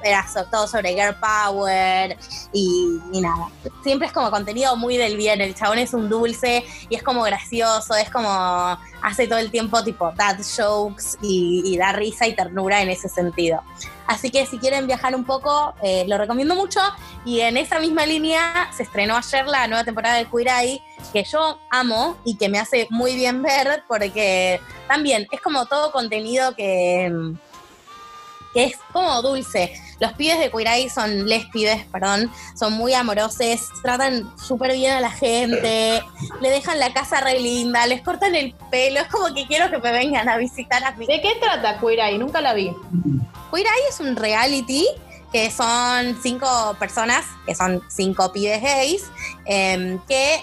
[0.03, 2.18] era so- todo sobre girl power
[2.53, 3.47] y, y nada.
[3.84, 7.24] Siempre es como contenido muy del bien, el chabón es un dulce y es como
[7.24, 8.30] gracioso, es como
[9.01, 13.09] hace todo el tiempo tipo dad jokes y, y da risa y ternura en ese
[13.09, 13.61] sentido.
[14.05, 16.82] Así que si quieren viajar un poco, eh, lo recomiendo mucho.
[17.26, 20.82] Y en esa misma línea se estrenó ayer la nueva temporada de Queer Eye,
[21.12, 25.91] que yo amo y que me hace muy bien ver, porque también es como todo
[25.91, 27.12] contenido que,
[28.54, 29.74] que es como dulce.
[29.99, 35.01] Los pibes de Eye son, les pibes, perdón, son muy amorosos, tratan súper bien a
[35.01, 36.01] la gente,
[36.41, 39.78] le dejan la casa re linda, les cortan el pelo, es como que quiero que
[39.78, 42.18] me vengan a visitar a mi ¿De qué trata Eye?
[42.18, 42.74] Nunca la vi.
[43.54, 44.88] Eye es un reality
[45.32, 49.04] que son cinco personas, que son cinco pibes gays,
[49.45, 50.39] em, que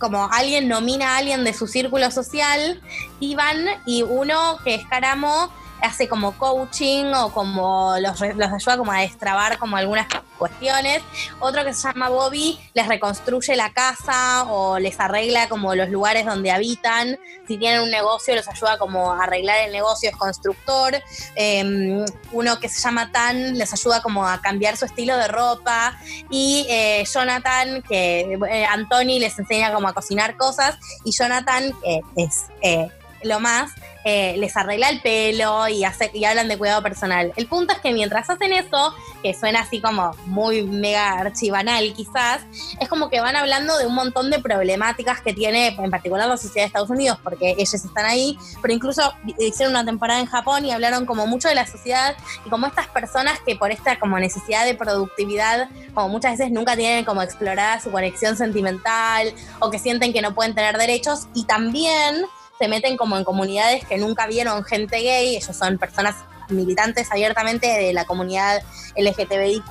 [0.00, 2.80] como alguien nomina a alguien de su círculo social
[3.20, 8.76] y van y uno que es Caramo hace como coaching o como los, los ayuda
[8.76, 10.06] como a destrabar como algunas
[10.38, 11.02] cuestiones.
[11.38, 16.24] Otro que se llama Bobby les reconstruye la casa o les arregla como los lugares
[16.26, 17.18] donde habitan.
[17.46, 20.94] Si tienen un negocio los ayuda como a arreglar el negocio, es constructor.
[21.36, 25.98] Eh, uno que se llama Tan les ayuda como a cambiar su estilo de ropa.
[26.30, 30.78] Y eh, Jonathan, que eh, Anthony les enseña como a cocinar cosas.
[31.04, 32.88] Y Jonathan, que es eh,
[33.22, 33.72] lo más,
[34.04, 37.32] eh, les arregla el pelo y, hace, y hablan de cuidado personal.
[37.36, 42.42] El punto es que mientras hacen eso, que suena así como muy mega archivanal quizás,
[42.80, 46.36] es como que van hablando de un montón de problemáticas que tiene en particular la
[46.36, 50.64] sociedad de Estados Unidos, porque ellos están ahí, pero incluso hicieron una temporada en Japón
[50.64, 54.18] y hablaron como mucho de la sociedad y como estas personas que por esta como
[54.18, 59.78] necesidad de productividad, como muchas veces nunca tienen como explorada su conexión sentimental o que
[59.78, 62.24] sienten que no pueden tener derechos y también
[62.60, 66.14] se meten como en comunidades que nunca vieron gente gay, ellos son personas
[66.50, 68.60] militantes abiertamente de la comunidad
[68.96, 69.64] LGTBIQ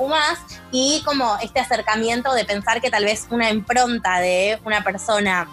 [0.72, 5.48] y como este acercamiento de pensar que tal vez una impronta de una persona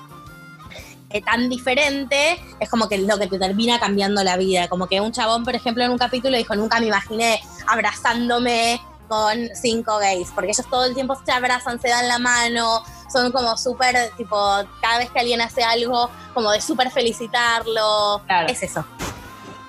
[1.11, 4.68] eh, tan diferente es como que lo que te termina cambiando la vida.
[4.68, 9.48] Como que un chabón, por ejemplo, en un capítulo dijo, nunca me imaginé abrazándome con
[9.54, 12.82] cinco gays, porque ellos todo el tiempo se abrazan, se dan la mano,
[13.12, 14.36] son como súper, tipo,
[14.80, 18.22] cada vez que alguien hace algo, como de súper felicitarlo.
[18.26, 18.48] Claro.
[18.48, 18.84] Es eso.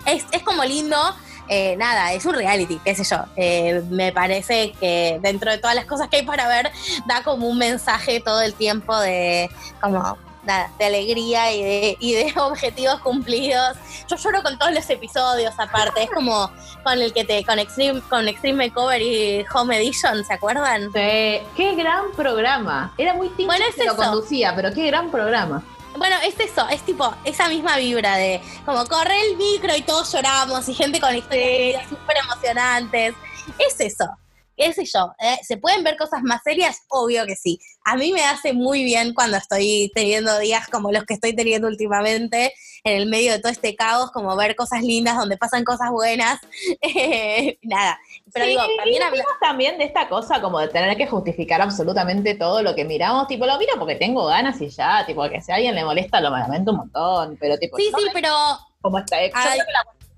[0.06, 0.98] Es, es como lindo.
[1.50, 3.24] eh, nada, es un reality, qué sé yo.
[3.36, 6.72] Eh, me parece que dentro de todas las cosas que hay para ver,
[7.06, 9.50] da como un mensaje todo el tiempo de
[9.82, 10.18] como
[10.48, 13.78] nada, de alegría y de, y de objetivos cumplidos.
[14.10, 16.50] Yo lloro con todos los episodios aparte, es como
[16.84, 20.84] con el que te, con Extreme, con Extreme Makeover y Home Edition, ¿se acuerdan?
[20.94, 22.94] Sí, qué gran programa.
[22.98, 25.64] Era muy tincho Bueno, es que lo conducía, pero qué gran programa.
[25.98, 30.12] Bueno, es eso, es tipo esa misma vibra de como corre el micro y todos
[30.14, 33.16] lloramos y gente con historias súper emocionantes.
[33.58, 34.06] Es eso,
[34.58, 35.14] qué sé yo.
[35.20, 35.38] ¿eh?
[35.44, 36.82] ¿Se pueden ver cosas más serias?
[36.90, 37.60] Obvio que sí.
[37.86, 41.68] A mí me hace muy bien cuando estoy teniendo días como los que estoy teniendo
[41.68, 42.54] últimamente,
[42.84, 46.40] en el medio de todo este caos, como ver cosas lindas donde pasan cosas buenas.
[46.82, 48.00] Eh, nada,
[48.34, 52.34] pero Sí, digo, también hablamos también de esta cosa como de tener que justificar absolutamente
[52.36, 55.52] todo lo que miramos, tipo, lo miro porque tengo ganas y ya, tipo, que si
[55.52, 58.30] a alguien le molesta lo lamento un montón, pero tipo, Sí, sí, me- pero
[58.82, 59.58] como está, yo creo que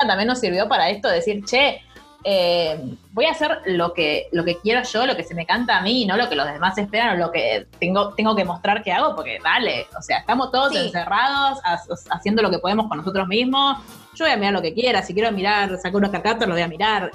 [0.01, 1.81] la también nos sirvió para esto, decir, che,
[2.23, 2.79] eh,
[3.11, 5.81] voy a hacer lo que, lo que quiero yo, lo que se me canta a
[5.81, 8.91] mí, no lo que los demás esperan o lo que tengo, tengo que mostrar que
[8.91, 10.77] hago, porque dale, o sea, estamos todos Sí.
[10.77, 11.79] encerrados, ha-
[12.15, 13.77] haciendo lo que podemos con nosotros mismos.
[14.15, 16.63] Yo voy a mirar lo que quiera, si quiero mirar, sacar unos cacatos, lo voy
[16.63, 17.11] a mirar.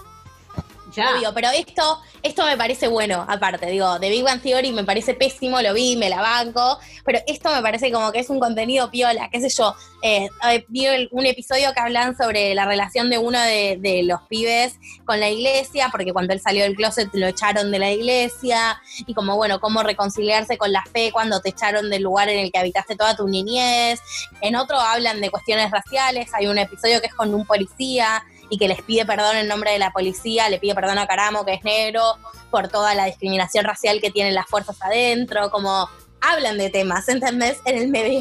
[1.03, 5.15] Obvio, pero esto, esto me parece bueno, aparte, digo, de Big Bang Theory me parece
[5.15, 8.91] pésimo, lo vi, me la banco, pero esto me parece como que es un contenido
[8.91, 9.75] piola, qué sé yo.
[10.03, 10.29] Eh,
[10.69, 14.75] vi un episodio que hablan sobre la relación de uno de los pibes
[15.05, 19.15] con la iglesia, porque cuando él salió del closet lo echaron de la iglesia, y
[19.15, 22.59] como, bueno, cómo reconciliarse con la fe cuando te echaron del lugar en el que
[22.59, 24.01] habitaste toda tu niñez.
[24.41, 28.59] En otro hablan de cuestiones raciales, hay un episodio que es con un policía y
[28.59, 31.55] que les pide perdón en nombre de la policía, le pide perdón a Caramo, que
[31.55, 32.03] es negro,
[32.51, 35.89] por toda la discriminación racial que tienen las fuerzas adentro, como
[36.21, 37.61] hablan de temas, ¿entendés?
[37.65, 38.21] En el medio.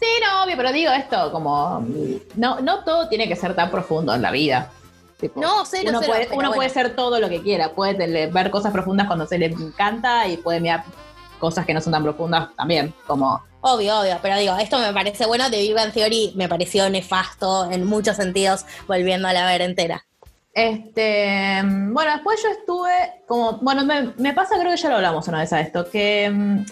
[0.00, 1.84] Sí, no, obvio, pero digo esto, como,
[2.36, 4.70] no, no todo tiene que ser tan profundo en la vida.
[5.18, 6.52] Tipo, No, cero, uno cero, puede, uno bueno.
[6.52, 10.36] puede ser todo lo que quiera, puede ver cosas profundas cuando se le encanta y
[10.38, 10.84] puede mirar
[11.38, 15.26] cosas que no son tan profundas también, como Obvio, obvio, pero digo, esto me parece
[15.26, 20.06] bueno, de Bang Theory me pareció nefasto en muchos sentidos, volviendo a la ver entera.
[20.52, 25.28] Este, bueno, después yo estuve como, bueno, me, me pasa, creo que ya lo hablamos
[25.28, 26.64] una vez a esto, que mm,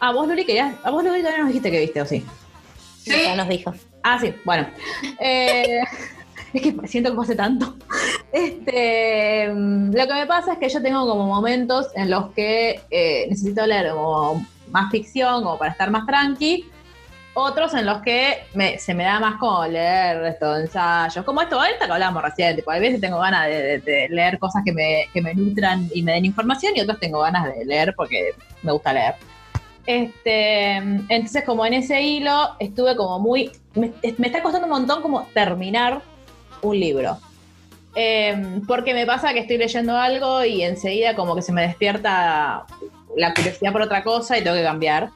[0.00, 2.24] a vos, Luli, querías, a vos, Luli, todavía nos dijiste que viste, ¿o sí?
[3.02, 3.12] Sí.
[3.24, 3.72] Ya nos dijo.
[4.02, 4.66] Ah, sí, bueno.
[5.20, 5.80] Eh,
[6.52, 7.76] es que siento que hace tanto.
[8.32, 12.80] Este, mm, lo que me pasa es que yo tengo como momentos en los que
[12.90, 16.70] eh, necesito leer como más ficción, como para estar más tranqui.
[17.32, 18.44] Otros en los que
[18.78, 22.72] se me da más como leer estos ensayos, como esto, ahorita que hablábamos recién, tipo,
[22.72, 26.24] hay veces tengo ganas de, leer cosas que me, que me nutran y me den
[26.24, 29.14] información y otros tengo ganas de leer porque me gusta leer.
[29.86, 35.26] Este, entonces como en ese hilo estuve como muy, me, está costando un montón como
[35.32, 36.02] terminar
[36.62, 37.18] un libro.
[37.94, 42.64] Eh, porque me pasa que estoy leyendo algo y enseguida como que se me despierta
[43.16, 45.10] la curiosidad por otra cosa y tengo que cambiar.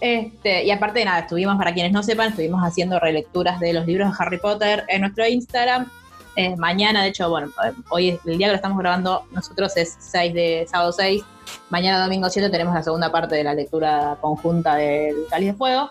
[0.00, 3.86] Este, y aparte de nada, estuvimos, para quienes no sepan, estuvimos haciendo relecturas de los
[3.86, 5.90] libros de Harry Potter en nuestro Instagram.
[6.36, 9.74] Eh, mañana, de hecho, bueno, eh, hoy es el día que lo estamos grabando, nosotros
[9.76, 11.22] es 6 de sábado 6.
[11.70, 15.90] Mañana, domingo 7, tenemos la segunda parte de la lectura conjunta del Cáliz de Fuego.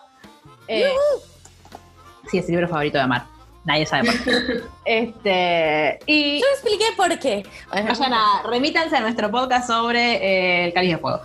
[0.67, 0.91] Eh,
[2.29, 3.34] sí, es el libro favorito de Mar.
[3.65, 4.61] Nadie sabe por qué.
[4.85, 7.45] este, y Yo expliqué por qué.
[7.69, 11.21] Bueno, vayan a, remítanse a nuestro podcast sobre eh, el Cáliz de Fuego.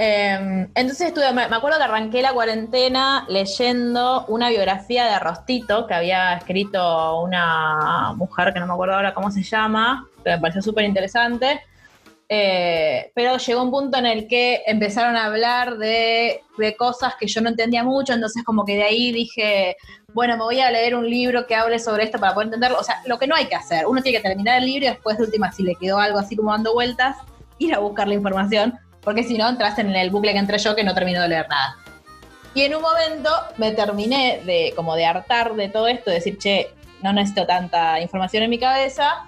[0.00, 5.88] Eh, entonces estuve, me, me acuerdo que arranqué la cuarentena leyendo una biografía de Rostito
[5.88, 10.38] que había escrito una mujer que no me acuerdo ahora cómo se llama, que me
[10.38, 11.60] pareció súper interesante.
[12.30, 17.26] Eh, pero llegó un punto en el que empezaron a hablar de, de cosas que
[17.26, 19.76] yo no entendía mucho, entonces como que de ahí dije,
[20.14, 22.78] bueno, me voy a leer un libro que hable sobre esto para poder entenderlo.
[22.78, 24.88] O sea, lo que no hay que hacer, uno tiene que terminar el libro y
[24.88, 27.18] después de última, si le quedó algo así como dando vueltas,
[27.58, 30.74] ir a buscar la información, porque si no, entras en el bucle que entré yo
[30.74, 31.76] que no termino de leer nada.
[32.54, 36.38] Y en un momento me terminé de como de hartar de todo esto, de decir,
[36.38, 36.70] che,
[37.02, 39.24] no necesito tanta información en mi cabeza.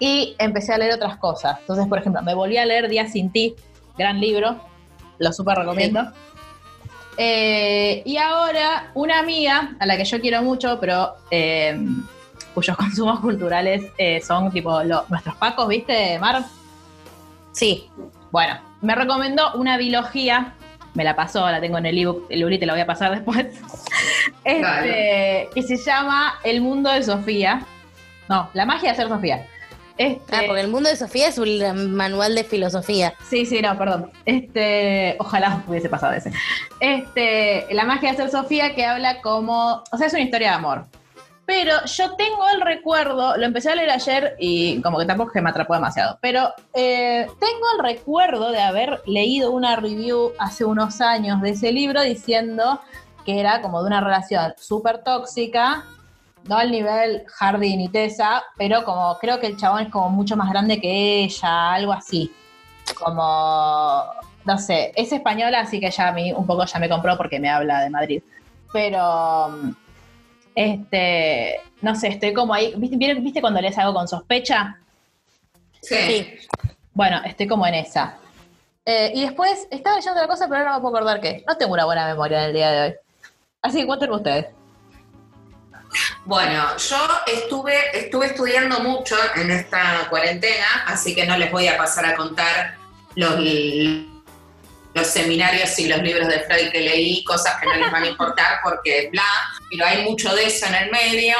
[0.00, 1.58] Y empecé a leer otras cosas.
[1.60, 3.54] Entonces, por ejemplo, me volví a leer Días sin ti,
[3.96, 4.60] gran libro,
[5.18, 6.12] lo súper recomiendo.
[7.18, 11.78] Eh, y ahora, una amiga a la que yo quiero mucho, pero eh,
[12.54, 16.44] cuyos consumos culturales eh, son tipo lo- nuestros pacos, ¿viste, Mar?
[17.52, 17.88] Sí.
[18.30, 20.52] Bueno, me recomendó una biología,
[20.94, 23.12] me la pasó, la tengo en el ebook, el Uri te la voy a pasar
[23.12, 23.46] después,
[24.44, 27.64] este, que se llama El mundo de Sofía.
[28.28, 29.46] No, la magia de ser Sofía.
[29.98, 33.14] Este, Ah, porque el mundo de Sofía es un manual de filosofía.
[33.28, 34.10] Sí, sí, no, perdón.
[34.24, 36.32] Este, ojalá hubiese pasado ese.
[36.80, 40.54] Este, la magia de ser Sofía que habla como, o sea, es una historia de
[40.56, 40.86] amor.
[41.46, 45.40] Pero yo tengo el recuerdo, lo empecé a leer ayer y como que tampoco que
[45.40, 51.00] me atrapó demasiado, pero eh, tengo el recuerdo de haber leído una review hace unos
[51.00, 52.80] años de ese libro diciendo
[53.24, 55.84] que era como de una relación súper tóxica,
[56.48, 60.36] no al nivel Hardy ni Tessa, pero como creo que el chabón es como mucho
[60.36, 62.30] más grande que ella, algo así.
[63.02, 64.04] Como,
[64.44, 67.40] no sé, es española, así que ya a mí un poco ya me compró porque
[67.40, 68.22] me habla de Madrid.
[68.72, 69.54] Pero,
[70.54, 72.74] este, no sé, estoy como ahí.
[72.76, 74.76] ¿Viste, vieron- ¿viste cuando lees algo con sospecha?
[75.82, 75.94] Sí.
[76.06, 76.34] Sí.
[76.94, 78.16] Bueno, estoy como en esa.
[78.84, 81.44] Eh, y después estaba leyendo otra cosa, pero ahora no me puedo acordar qué.
[81.46, 82.94] No tengo una buena memoria en el día de hoy.
[83.62, 84.46] Así que cuéntenme ustedes.
[86.24, 91.76] Bueno, yo estuve, estuve estudiando mucho en esta cuarentena, así que no les voy a
[91.76, 92.76] pasar a contar
[93.14, 93.34] los,
[94.94, 98.06] los seminarios y los libros de Freud que leí, cosas que no les van a
[98.08, 99.24] importar porque bla,
[99.70, 101.36] pero hay mucho de eso en el medio.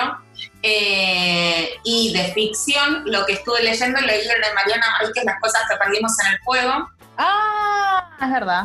[0.63, 5.63] Eh, y de ficción, lo que estuve leyendo, leí el de Mariana Enríquez, Las cosas
[5.71, 8.65] que perdimos en el fuego, Ah, es verdad.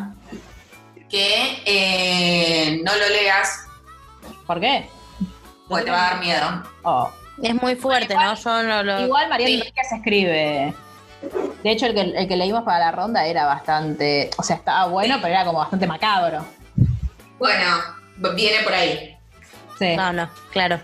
[1.09, 3.65] que eh, no lo leas
[4.47, 4.89] ¿Por qué?
[5.71, 6.63] Porque te va a dar miedo.
[6.83, 7.11] Oh.
[7.41, 8.35] Es muy fuerte, ¿no?
[8.35, 9.01] Yo no lo.
[9.01, 9.53] Igual María Sí.
[9.55, 10.73] Enríquez escribe.
[11.63, 14.29] De hecho, el que, el que leímos para la ronda era bastante.
[14.37, 16.45] O sea, estaba bueno, pero era como bastante macabro.
[17.39, 17.81] Bueno,
[18.35, 19.17] viene por ahí.
[19.79, 20.79] Sí, No, no, claro.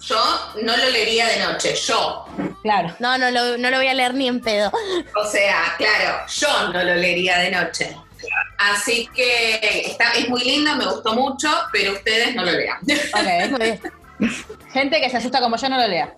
[0.00, 0.16] Yo
[0.62, 2.24] no lo leería de noche, yo.
[2.62, 2.92] claro.
[2.98, 4.72] No, no lo, no lo voy a leer ni en pedo.
[5.14, 7.96] O sea, claro, yo no lo leería de noche.
[8.58, 12.78] Así que está, es muy lindo, me gustó mucho, pero ustedes no lo lean.
[12.78, 13.50] Ok.
[13.50, 13.80] Muy bien.
[14.72, 16.14] Gente que se asusta como yo no lo lea.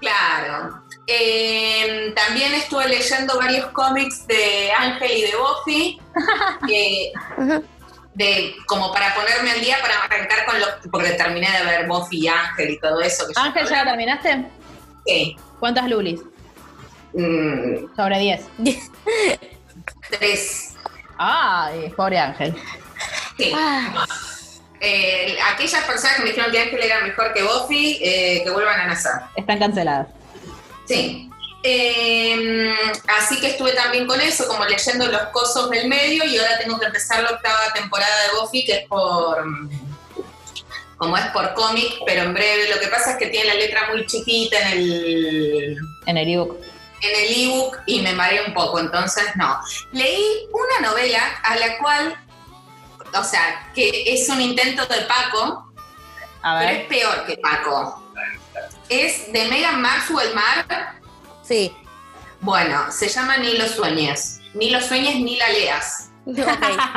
[0.00, 0.82] claro.
[1.08, 6.00] Eh, también estuve leyendo varios cómics de Ángel y de Buffy,
[8.14, 12.24] de, como para ponerme al día, para arrancar con lo porque terminé de ver Buffy
[12.24, 13.24] y Ángel y todo eso.
[13.28, 14.46] Que Ángel, ¿ya la terminaste?
[15.06, 15.36] Sí.
[15.60, 16.20] ¿Cuántas lulis?
[17.12, 18.48] Mm, Sobre 10.
[20.18, 20.74] tres.
[21.18, 22.54] Ay, pobre Ángel.
[23.38, 23.52] Sí.
[23.54, 24.06] Ah,
[24.88, 28.78] Eh, aquellas personas que me dijeron que Ángel era mejor que Buffy, eh, que vuelvan
[28.78, 29.10] a nacer.
[29.34, 30.06] Están canceladas.
[30.86, 31.28] Sí.
[31.64, 32.72] Eh,
[33.18, 36.78] así que estuve también con eso, como leyendo los cosos del medio, y ahora tengo
[36.78, 39.44] que empezar la octava temporada de Buffy, que es por.
[40.98, 42.68] como es por cómic, pero en breve.
[42.72, 45.76] Lo que pasa es que tiene la letra muy chiquita en el
[46.06, 46.58] En el ebook.
[47.02, 49.58] en el ebook y me mareé un poco, entonces no.
[49.90, 52.16] Leí una novela a la cual,
[53.14, 55.72] o sea, que es un intento de Paco,
[56.42, 56.80] A pero ver.
[56.82, 58.02] es peor que Paco.
[58.88, 61.00] Es de Megan Maxwell Mar.
[61.42, 61.74] sí.
[62.40, 64.40] Bueno, se llama Ni lo sueñes.
[64.52, 66.10] Ni lo sueñes ni la leas.
[66.26, 66.36] Ok,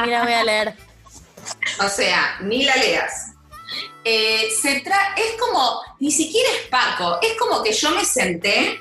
[0.06, 0.76] mira, voy a leer.
[1.84, 3.32] O sea, ni la leas.
[4.04, 8.80] Eh, se tra es como, ni siquiera es Paco, es como que yo me senté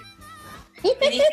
[0.83, 1.25] y dije,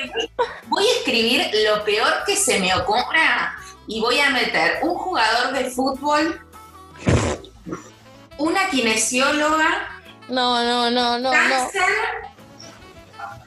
[0.67, 3.55] voy a escribir lo peor que se me ocurra
[3.87, 6.41] y voy a meter un jugador de fútbol,
[8.37, 9.87] una kinesióloga,
[10.27, 11.31] No, no, no, no, no.
[11.31, 11.81] cáncer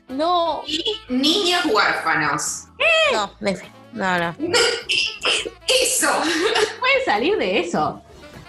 [0.08, 2.64] No, y niños huérfanos.
[3.12, 3.30] no,
[3.92, 4.34] no, no.
[5.82, 6.08] Eso,
[6.80, 8.02] Pueden salir de eso.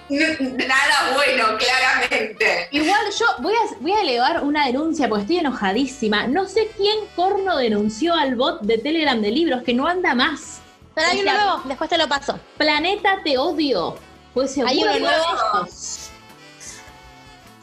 [0.10, 2.68] Nada bueno, claramente.
[2.72, 6.28] Igual yo voy a, voy a elevar una denuncia porque estoy enojadísima.
[6.28, 10.62] No sé quién corno denunció al bot de Telegram de libros que no anda más.
[11.00, 12.40] Pero hay O uno nuevo, después te lo paso.
[12.58, 13.98] Planeta te odio.
[14.34, 15.68] Pues seguro Hay uno nuevo.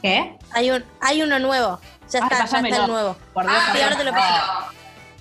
[0.03, 0.37] ¿Qué?
[0.53, 1.80] Hay, un, hay uno nuevo.
[2.11, 3.16] Ya Ay, está, ya está el nuevo.
[3.34, 4.45] Por Dios, Ah, sí, ahora te lo paso.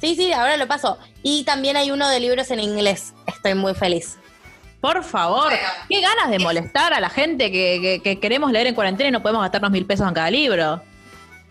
[0.01, 0.97] Sí, sí, ahora lo paso.
[1.23, 3.13] Y también hay uno de libros en inglés.
[3.25, 4.17] Estoy muy feliz.
[4.81, 5.45] Por favor.
[5.45, 5.67] Bueno.
[5.89, 9.11] Qué ganas de molestar a la gente que, que- que queremos leer en cuarentena y
[9.11, 10.81] no podemos gastarnos mil pesos en cada libro.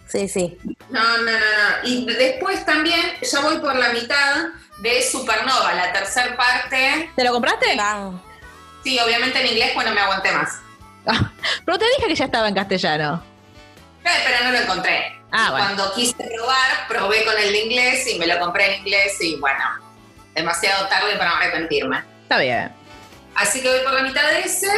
[0.07, 0.57] Sí, sí.
[0.91, 1.89] No, no, no, no.
[1.89, 4.45] Y después también, ya voy por la mitad
[4.79, 7.11] de Supernova, la tercera parte.
[7.15, 7.77] ¿Te lo compraste?
[7.77, 8.21] Vamos.
[8.83, 10.59] Sí, obviamente en inglés, pues no me aguanté más.
[11.07, 11.31] Ah,
[11.65, 13.23] Pero te dije que ya estaba en castellano.
[14.05, 15.21] Eh, pero no lo encontré.
[15.33, 15.67] Ah, bueno.
[15.67, 19.37] Cuando quise probar, probé con el de inglés y me lo compré en inglés y
[19.37, 19.65] bueno,
[20.35, 22.03] demasiado tarde para arrepentirme.
[22.23, 22.73] Está bien.
[23.35, 24.69] Así que voy por la mitad de ese.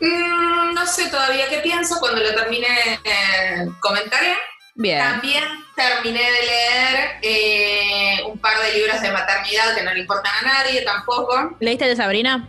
[0.00, 2.00] Mm, no sé todavía qué pienso.
[2.00, 4.34] Cuando lo termine, eh, comentaré.
[4.74, 4.98] Bien.
[4.98, 5.44] También
[5.76, 10.42] terminé de leer eh, un par de libros de maternidad que no le importan a
[10.42, 11.56] nadie tampoco.
[11.60, 12.48] ¿Leíste el de Sabrina?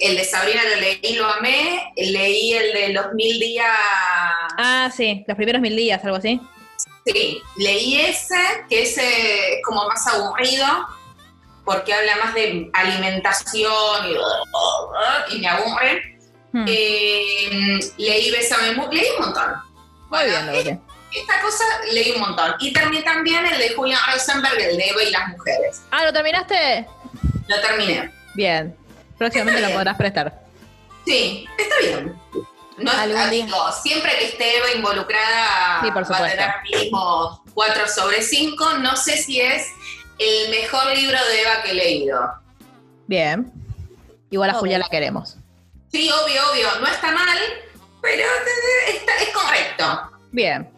[0.00, 1.92] El de Sabrina lo leí, lo amé.
[1.96, 3.66] Leí el de los mil días.
[4.58, 5.24] Ah, sí.
[5.26, 6.40] Los primeros mil días, algo así.
[7.06, 8.36] Sí, leí ese,
[8.68, 10.66] que ese es como más aburrido,
[11.64, 13.72] porque habla más de alimentación
[15.30, 16.18] y, y me aburre.
[16.52, 16.64] Hmm.
[16.68, 19.54] Eh, leí Bésame Mu- leí un montón.
[20.10, 20.78] Muy bien, Lore.
[21.14, 22.54] Esta cosa leí un montón.
[22.60, 25.82] Y terminé también el de Julian Rosenberg, el de Eva y las mujeres.
[25.90, 26.86] Ah, ¿lo terminaste?
[27.46, 28.12] Lo terminé.
[28.34, 28.76] Bien.
[29.16, 30.42] Próximamente lo podrás prestar.
[31.06, 32.14] Sí, está bien.
[32.76, 33.26] No es- día.
[33.28, 38.74] digo, siempre que esté Eva involucrada Sí, por va a tener mínimo 4 sobre 5.
[38.74, 39.66] No sé si es
[40.18, 42.20] el mejor libro de Eva que he leído.
[43.06, 43.50] Bien.
[44.30, 44.54] Igual a.
[44.54, 45.36] Julia la queremos.
[45.90, 46.68] Sí, obvio, obvio.
[46.80, 47.38] No está mal,
[48.02, 48.22] pero
[48.86, 50.10] está- es correcto.
[50.30, 50.68] Bien.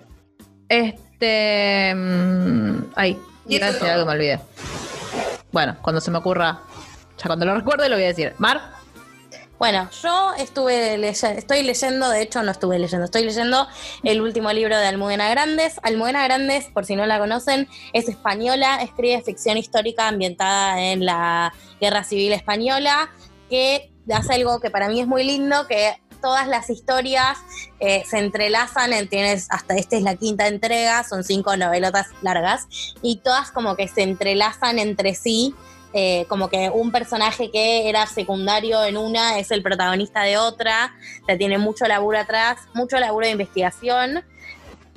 [0.71, 1.93] Este.
[1.97, 3.91] mm, ay, todo.
[3.91, 4.41] algo que me olvidé.
[5.51, 6.61] Bueno, cuando se me ocurra,
[7.19, 8.35] ya cuando lo recuerde lo voy a decir.
[8.39, 8.61] Mar,
[9.59, 13.67] Bueno, yo estuve leyendo, estoy leyendo, de hecho no estuve leyendo, estoy leyendo
[14.05, 15.81] el último libro de Almudena Grandes.
[15.83, 21.53] Almudena Grandes, por si no la conocen, es española, escribe ficción histórica ambientada en la
[21.81, 23.11] Guerra Civil Española,
[23.51, 27.39] que hace algo que para mí es muy lindo, que todas las historias
[27.79, 32.67] eh, se entrelazan, en, tienes hasta esta es la quinta entrega, son cinco novelotas largas,
[33.03, 35.55] y todas como que se entrelazan entre sí
[35.93, 40.95] eh, como que un personaje que era secundario en una es el protagonista de otra,
[41.23, 44.25] o sea, tiene mucho laburo atrás, mucho laburo de investigación.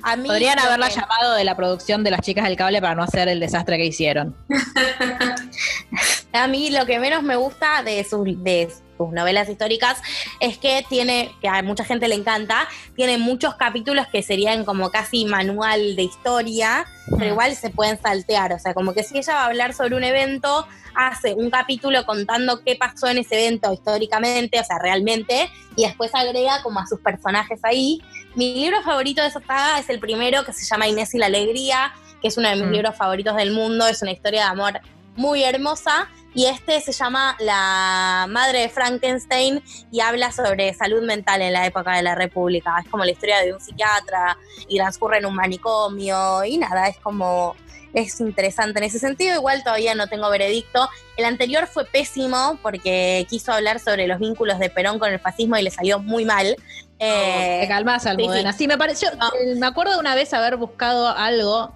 [0.02, 2.94] A mí podrían haberla que- llamado de la producción de las chicas del cable para
[2.94, 4.36] no hacer el desastre que hicieron.
[6.32, 10.00] A mí lo que menos me gusta de sus, de sus novelas históricas
[10.40, 14.90] es que tiene, que a mucha gente le encanta, tiene muchos capítulos que serían como
[14.90, 18.52] casi manual de historia, pero igual se pueden saltear.
[18.52, 22.04] O sea, como que si ella va a hablar sobre un evento, hace un capítulo
[22.06, 26.86] contando qué pasó en ese evento históricamente, o sea, realmente, y después agrega como a
[26.86, 28.00] sus personajes ahí.
[28.36, 31.26] Mi libro favorito de esa saga es el primero, que se llama Inés y la
[31.26, 31.92] Alegría,
[32.22, 32.72] que es uno de mis Mm.
[32.72, 34.80] libros favoritos del mundo, es una historia de amor
[35.16, 36.08] muy hermosa.
[36.34, 39.62] Y este se llama La Madre de Frankenstein
[39.92, 42.74] y habla sobre salud mental en la época de la República.
[42.82, 44.36] Es como la historia de un psiquiatra
[44.68, 47.54] y transcurre en un manicomio y nada, es como,
[47.92, 49.34] es interesante en ese sentido.
[49.36, 50.88] Igual todavía no tengo veredicto.
[51.16, 55.56] El anterior fue pésimo porque quiso hablar sobre los vínculos de Perón con el fascismo
[55.56, 56.56] y le salió muy mal.
[56.98, 58.52] Eh, Te calmas, Almudena.
[58.52, 58.58] sí.
[58.58, 59.08] Sí, me pareció.
[59.16, 59.30] No.
[59.56, 61.72] Me acuerdo de una vez haber buscado algo.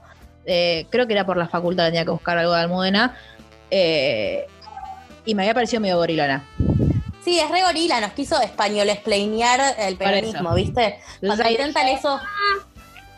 [0.46, 3.16] eh, creo que era por la facultad, tenía que buscar algo de Almudena.
[3.70, 4.46] Eh,
[5.24, 6.44] y me había parecido medio gorilona.
[7.24, 10.54] sí, es re gorila, nos quiso español explainear el peronismo.
[10.54, 10.98] ¿viste?
[11.20, 12.20] Cuando ahí intentan eso,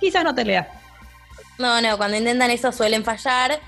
[0.01, 0.67] Quizás no te lea.
[1.59, 3.61] No, no, cuando intentan eso suelen fallar.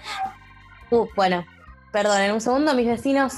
[0.91, 1.45] Uh, bueno,
[1.93, 3.35] perdón, en un segundo mis vecinos.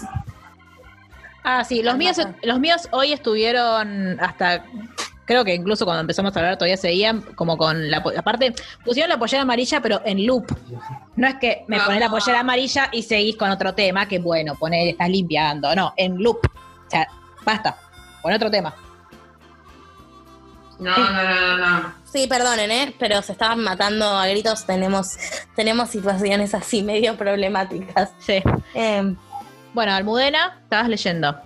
[1.43, 4.65] Ah, sí, los Ah, míos, los míos hoy estuvieron hasta.
[5.25, 8.03] Creo que incluso cuando empezamos a hablar todavía seguían como con la.
[8.17, 8.55] Aparte,
[8.85, 10.47] pusieron la pollera amarilla, pero en loop.
[11.17, 14.55] No es que me pones la pollera amarilla y seguís con otro tema, que bueno,
[14.55, 15.75] poner, estás limpiando.
[15.75, 16.39] No, en loop.
[16.45, 17.09] O sea,
[17.45, 17.77] basta.
[18.23, 18.75] Pon otro tema.
[20.79, 21.95] No, no, no, no, no.
[22.05, 22.95] Sí, perdonen, ¿eh?
[22.99, 24.67] Pero se estaban matando a gritos.
[24.67, 25.17] Tenemos,
[25.55, 28.11] tenemos situaciones así medio problemáticas.
[28.19, 28.43] Sí.
[28.75, 29.15] Eh,
[29.73, 31.37] Bueno, Almudena, estabas leyendo.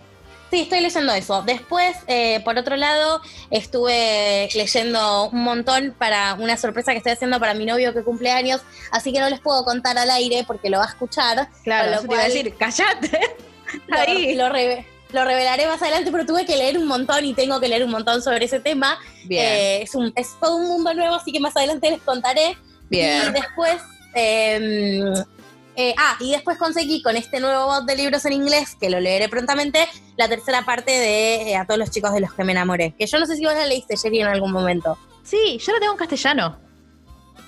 [0.50, 1.42] Sí, estoy leyendo eso.
[1.42, 3.20] Después, eh, por otro lado,
[3.50, 8.30] estuve leyendo un montón para una sorpresa que estoy haciendo para mi novio que cumple
[8.30, 8.60] años.
[8.90, 11.48] Así que no les puedo contar al aire porque lo va a escuchar.
[11.64, 13.20] Claro, lo te iba a cual- decir, callate.
[13.90, 14.34] Ahí.
[14.34, 17.68] lo reve- lo revelaré más adelante, pero tuve que leer un montón y tengo que
[17.68, 18.98] leer un montón sobre ese tema.
[19.24, 22.50] Bien, Eh, es, un, es todo un mundo nuevo, así que más adelante les contaré.
[22.50, 22.56] Y
[22.96, 23.32] bien.
[23.32, 23.76] después,
[24.14, 25.12] eh,
[25.80, 28.98] eh, ah, y después conseguí con este nuevo bot de libros en inglés, que lo
[28.98, 32.50] leeré prontamente, la tercera parte de eh, A todos los chicos de los que me
[32.50, 32.96] enamoré.
[32.98, 34.98] Que yo no sé si vos la leíste, Jerry, en algún momento.
[35.22, 36.58] Sí, yo lo tengo en castellano.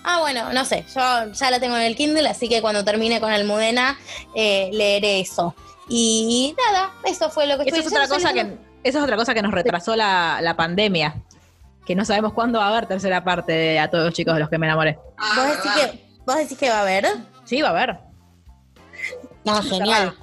[0.05, 3.19] Ah, bueno, no sé, yo ya la tengo en el Kindle, así que cuando termine
[3.19, 3.99] con Almudena
[4.37, 5.57] eh, leeré eso.
[5.89, 8.43] Y nada, eso fue lo que Eso es estoy otra cosa que,
[8.85, 11.17] eso es otra cosa que nos retrasó la, la pandemia.
[11.85, 14.41] Que no sabemos cuándo va a haber tercera parte de A todos los chicos de
[14.41, 15.01] los que me enamoré.
[15.19, 17.09] Ah, ¿Vos decís, que, ¿Vos decís que va a haber?
[17.45, 18.10] Sí, va a haber.
[19.45, 20.17] No, genial.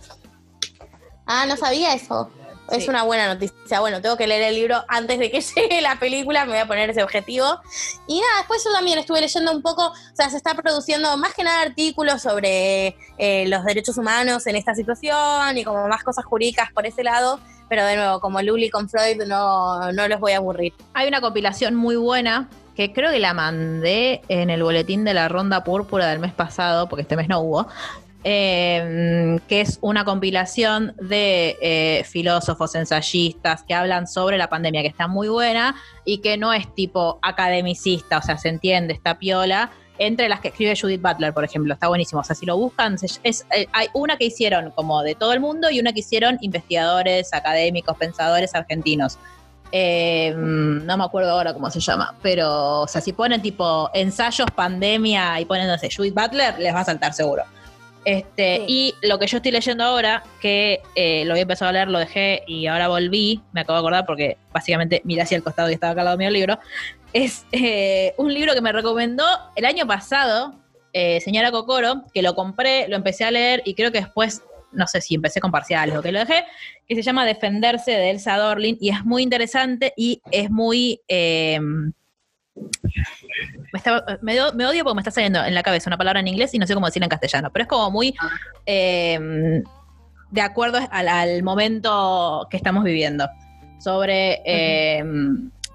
[1.26, 2.32] Ah, no sabía eso.
[2.72, 3.80] Es una buena noticia.
[3.80, 6.68] Bueno, tengo que leer el libro antes de que llegue la película, me voy a
[6.68, 7.46] poner ese objetivo.
[8.08, 11.34] Y nada, después yo también estuve leyendo un poco, o sea, se está produciendo más
[11.34, 16.26] que nada artículos sobre eh, los derechos humanos en esta situación y como más cosas
[16.26, 17.40] jurídicas por ese lado,
[17.70, 20.74] pero de nuevo, como Luli con Freud, no, no los voy a aburrir.
[20.94, 25.28] Hay una compilación muy buena que creo que la mandé en el boletín de la
[25.30, 27.68] ronda púrpura del mes pasado, porque este mes no hubo,
[28.30, 34.90] eh, que es una compilación de eh, filósofos, ensayistas que hablan sobre la pandemia, que
[34.90, 39.72] está muy buena y que no es tipo academicista, o sea, se entiende, está piola
[39.98, 41.74] entre las que escribe Judith Butler, por ejemplo.
[41.74, 42.20] Está buenísimo.
[42.22, 45.32] O sea, si lo buscan, se- es, eh, hay una que hicieron como de todo
[45.32, 49.18] el mundo y una que hicieron investigadores, académicos, pensadores argentinos.
[49.72, 54.48] Mm, no me acuerdo ahora cómo se llama, pero, o sea, si ponen tipo ensayos,
[54.54, 57.44] pandemia y ponen, no sé, Judith Butler, les va a saltar seguro.
[58.06, 58.64] Este, Sí.
[58.68, 62.00] Y lo que yo estoy leyendo ahora, que eh, lo había empezado a leer, lo
[62.00, 65.74] dejé y ahora volví, me acabo de acordar porque básicamente miré hacia el costado y
[65.74, 66.60] estaba acá al lado mío el libro,
[67.14, 69.26] es eh, un libro que me recomendó
[69.56, 70.56] el año pasado,
[70.94, 74.42] eh, señora Cocoro, que lo compré, lo empecé a leer y creo que después,
[74.72, 76.46] no sé si empecé con parciales o que lo dejé,
[76.88, 81.02] que se llama Defenderse de Elsa Dorlin y es muy interesante y es muy...
[84.22, 86.68] me, odio porque me está saliendo en la cabeza una palabra en inglés y no
[86.68, 88.16] sé cómo decirla en castellano, pero es como muy
[88.66, 89.62] eh,
[90.32, 93.28] de acuerdo al, al momento que estamos viviendo.
[93.80, 94.42] Sobre.
[94.46, 95.04] eh,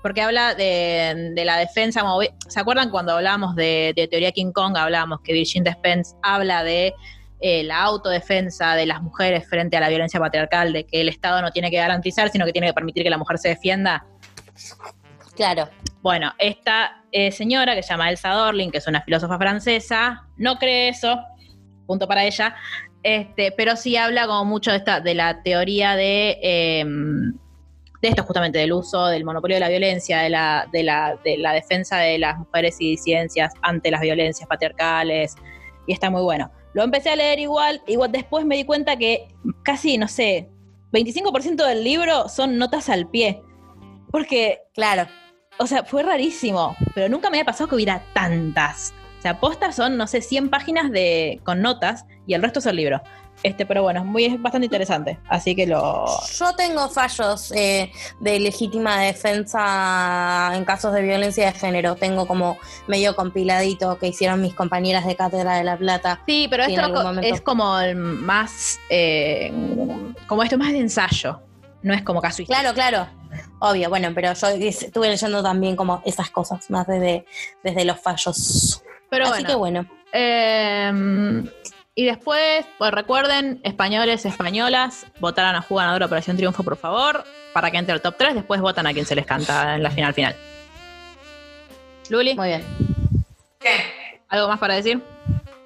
[0.02, 2.02] Porque habla de, de la defensa.
[2.48, 4.76] ¿Se acuerdan cuando hablábamos de, de teoría King Kong?
[4.76, 6.92] Hablábamos que Virgin Despens habla de
[7.40, 11.40] eh, la autodefensa de las mujeres frente a la violencia patriarcal, de que el Estado
[11.40, 14.04] no tiene que garantizar, sino que tiene que permitir que la mujer se defienda.
[15.36, 15.68] Claro.
[16.02, 20.56] Bueno, esta eh, señora que se llama Elsa Dorling, que es una filósofa francesa, no
[20.56, 21.18] cree eso,
[21.86, 22.56] punto para ella,
[23.02, 28.24] este, pero sí habla como mucho de, esta, de la teoría de, eh, de esto
[28.24, 31.98] justamente, del uso del monopolio de la violencia, de la, de, la, de la defensa
[31.98, 35.36] de las mujeres y disidencias ante las violencias patriarcales,
[35.86, 36.50] y está muy bueno.
[36.74, 39.28] Lo empecé a leer igual, igual después me di cuenta que
[39.62, 40.48] casi, no sé,
[40.92, 43.42] 25% del libro son notas al pie,
[44.10, 45.06] porque Claro.
[45.58, 48.92] O sea, fue rarísimo, pero nunca me había pasado que hubiera tantas.
[49.18, 52.66] O sea, postas son, no sé, 100 páginas de, con notas y el resto es
[52.66, 53.00] el libro.
[53.42, 55.18] Este, pero bueno, es, muy, es bastante interesante.
[55.28, 56.06] Así que lo.
[56.38, 57.90] Yo tengo fallos eh,
[58.20, 61.96] de legítima defensa en casos de violencia de género.
[61.96, 66.20] Tengo como medio compiladito que hicieron mis compañeras de Cátedra de la Plata.
[66.26, 67.34] Sí, pero esto momento.
[67.34, 68.78] es como el más.
[68.90, 69.52] eh,
[70.26, 71.40] como esto más de ensayo.
[71.82, 73.08] No es como caso Claro, claro.
[73.64, 77.24] Obvio, bueno, pero yo estuve leyendo también como esas cosas, más desde,
[77.62, 78.82] desde los fallos.
[79.08, 79.48] Pero Así bueno.
[79.48, 79.86] que bueno.
[80.12, 81.44] Eh,
[81.94, 87.70] y después, pues recuerden, españoles, españolas, votar a la jugadora Operación Triunfo, por favor, para
[87.70, 88.34] que entre al top 3.
[88.34, 90.34] Después votan a quien se les canta en la final final.
[92.08, 92.66] Luli, Muy bien.
[93.60, 94.20] ¿Qué?
[94.28, 95.00] ¿algo más para decir?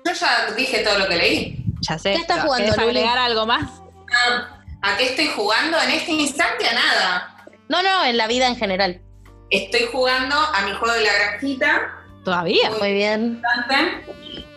[0.04, 1.64] Yo ya dije todo lo que leí.
[1.80, 2.12] Ya sé.
[2.12, 2.98] ¿Qué estás jugando, ¿querés Luli?
[2.98, 3.70] agregar algo más?
[4.14, 6.68] Ah, ¿A qué estoy jugando en este instante?
[6.68, 7.32] A nada.
[7.68, 9.00] No, no, en la vida en general.
[9.50, 11.92] Estoy jugando a mi juego de la granjita.
[12.24, 12.70] ¿Todavía?
[12.78, 13.42] Muy bien.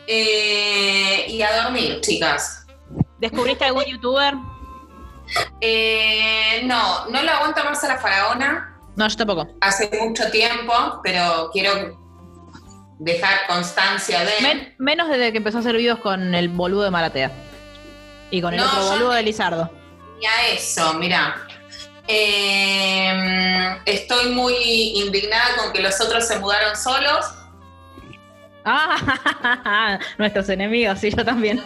[0.07, 2.65] eh, y a dormir, chicas.
[3.19, 4.33] ¿Descubriste algún youtuber?
[5.61, 8.79] Eh, no, no lo aguanto más a la faraona.
[8.95, 9.47] No, yo tampoco.
[9.61, 11.97] Hace mucho tiempo, pero quiero
[12.99, 14.31] dejar constancia de.
[14.41, 17.31] Men- menos desde que empezó a hacer videos con el boludo de Maratea.
[18.31, 19.69] Y con el No, otro boludo de Lizardo.
[20.19, 21.35] Y a eso, mira.
[22.11, 24.55] Eh, estoy muy
[24.95, 27.25] indignada con que los otros se mudaron solos.
[28.65, 31.63] Ah, nuestros enemigos, sí, yo también.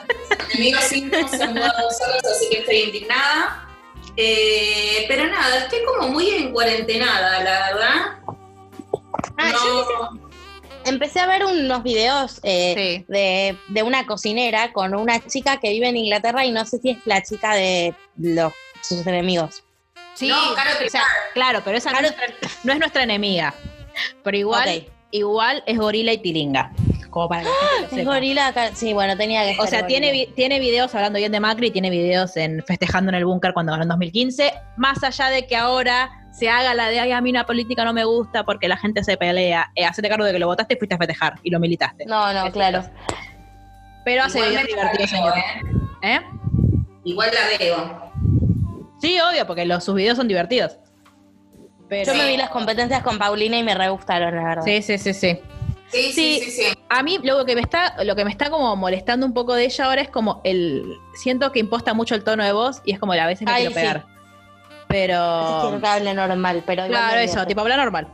[0.54, 3.68] Amigos cinco se mudaron solos, así que estoy indignada.
[4.18, 7.96] Eh, pero nada, estoy como muy en cuarentenada, la verdad.
[9.38, 10.20] Ah, no,
[10.86, 13.06] Empecé a ver unos videos eh, Sí.
[13.08, 16.90] de, de una cocinera con una chica que vive en Inglaterra y no sé si
[16.92, 19.64] es la chica de los sus enemigos.
[20.16, 21.04] Sí, No, Caro o sea,
[21.34, 22.26] claro, pero esa no, es nuestra,
[22.64, 23.54] no es nuestra enemiga.
[24.24, 26.72] Pero igual, igual es gorila y tilinga.
[27.10, 28.54] Como para que Es gorila.
[28.74, 31.90] Sí, bueno, tenía que O sea, tiene, vi- tiene videos hablando bien de Macri, tiene
[31.92, 34.52] videos en festejando en el búnker cuando ganó en 2015.
[34.78, 37.94] Más allá de que ahora se haga la de, ay, a mí una política no
[37.94, 39.72] me gusta porque la gente se pelea.
[39.76, 42.06] Eh, hacete cargo de que lo votaste y fuiste a festejar y lo militaste.
[42.08, 42.84] No, no, Eso claro.
[44.06, 46.02] Pero hace videos igualmente la divertidos veo, YouTube.
[46.02, 46.16] ¿eh?
[46.16, 46.22] ¿Eh?
[47.06, 48.13] Igual la veo.
[49.04, 50.78] Sí, obvio, porque los, sus videos son divertidos.
[51.90, 54.64] Pero, Yo me vi las competencias con Paulina y me re gustaron, la verdad.
[54.64, 55.40] Sí, sí, sí, sí.
[55.92, 56.42] Sí, sí, Sí.
[56.46, 56.74] sí, sí.
[56.90, 59.66] A mí lo que me está, lo que me está como molestando un poco de
[59.66, 60.86] ella ahora es como el.
[61.16, 63.56] Siento que imposta mucho el tono de voz y es como la vez que Ay,
[63.64, 63.76] quiero sí.
[63.76, 64.06] pegar.
[64.88, 65.80] Quiero Pero.
[65.82, 68.08] que hable normal, pero Claro, me eso, tipo habla normal.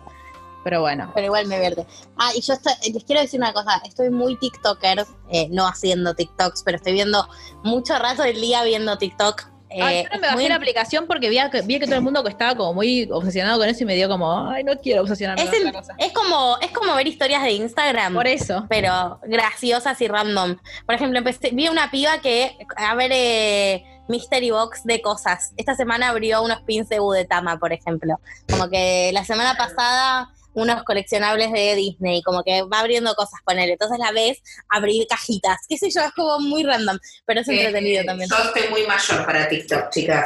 [0.63, 1.11] Pero bueno.
[1.13, 1.85] Pero igual me vierte.
[2.17, 6.15] Ah, y yo estoy- les quiero decir una cosa, estoy muy TikToker, eh, no haciendo
[6.15, 7.29] TikToks, pero estoy viendo
[7.63, 9.43] mucho rato del día viendo TikTok.
[9.82, 11.38] Ah, Eh, yo no me bajé muy- la aplicación porque vi,
[11.80, 14.63] que todo el mundo estaba como muy obsesionado con eso y me dio como, ay,
[14.63, 15.95] no quiero obsesionarme es, con el- otra cosa.
[15.97, 18.13] es como, es como ver historias de Instagram.
[18.13, 18.65] Por eso.
[18.70, 20.57] pero graciosas y random.
[20.86, 25.53] Por ejemplo, empecé, vi una piba que, a ver, eh, Mystery Box de cosas.
[25.55, 28.20] Esta semana abrió unos pins de Budetama, por ejemplo.
[28.49, 30.30] Como que la semana pasada
[30.62, 33.70] unos coleccionables de Disney, como que va abriendo cosas con él.
[33.70, 38.01] Entonces la ves abrir cajitas, qué sé yo, es como muy random, pero es entretenido
[38.01, 38.30] Eh, también.
[38.30, 40.26] Yo estoy muy mayor para TikTok, chicas.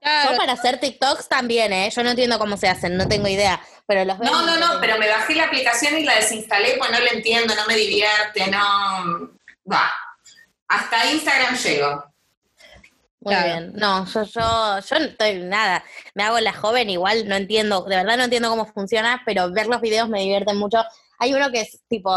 [0.00, 1.90] Yo para hacer TikToks también, ¿eh?
[1.94, 4.80] Yo no entiendo cómo se hacen, no tengo idea, pero los veo No, no, no,
[4.80, 8.46] pero me bajé la aplicación y la desinstalé, pues no la entiendo, no me divierte,
[8.50, 9.30] no.
[9.70, 9.92] Va.
[10.68, 12.04] Hasta Instagram llego.
[13.28, 13.60] Muy Claro.
[13.60, 13.72] bien.
[13.74, 15.84] No, yo, yo, yo no estoy nada.
[16.14, 19.66] Me hago la joven, igual no entiendo, de verdad no entiendo cómo funciona, pero ver
[19.66, 20.82] los videos me divierten mucho.
[21.18, 22.10] Hay uno que es tipo,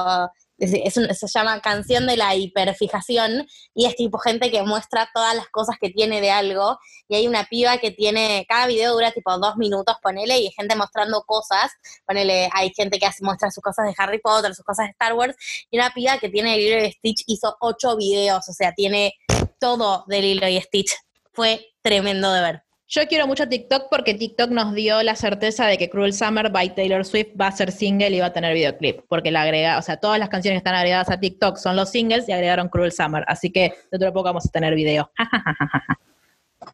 [0.59, 5.09] es, es un- se llama Canción de la Hiperfijación, y es tipo gente que muestra
[5.11, 8.93] todas las cosas que tiene de algo, y hay una piba que tiene, cada video
[8.93, 11.71] dura tipo dos minutos, ponele, y hay gente mostrando cosas,
[12.05, 15.13] ponele, hay gente que hace, muestra sus cosas de Harry Potter, sus cosas de Star
[15.13, 15.35] Wars,
[15.71, 19.15] y una piba que tiene el libro de Stitch hizo ocho videos, o sea, tiene
[19.61, 20.91] todo de Lilo y Stitch.
[21.31, 22.63] Fue tremendo de ver.
[22.87, 26.75] Yo quiero mucho TikTok porque TikTok nos dio la certeza de que Cruel Summer by
[26.75, 28.99] Taylor Swift va a ser single y va a tener videoclip.
[29.07, 31.89] Porque la agrega, o sea, todas las canciones que están agregadas a TikTok son los
[31.89, 33.23] singles y agregaron Cruel Summer.
[33.27, 35.09] Así que dentro de poco vamos a tener video.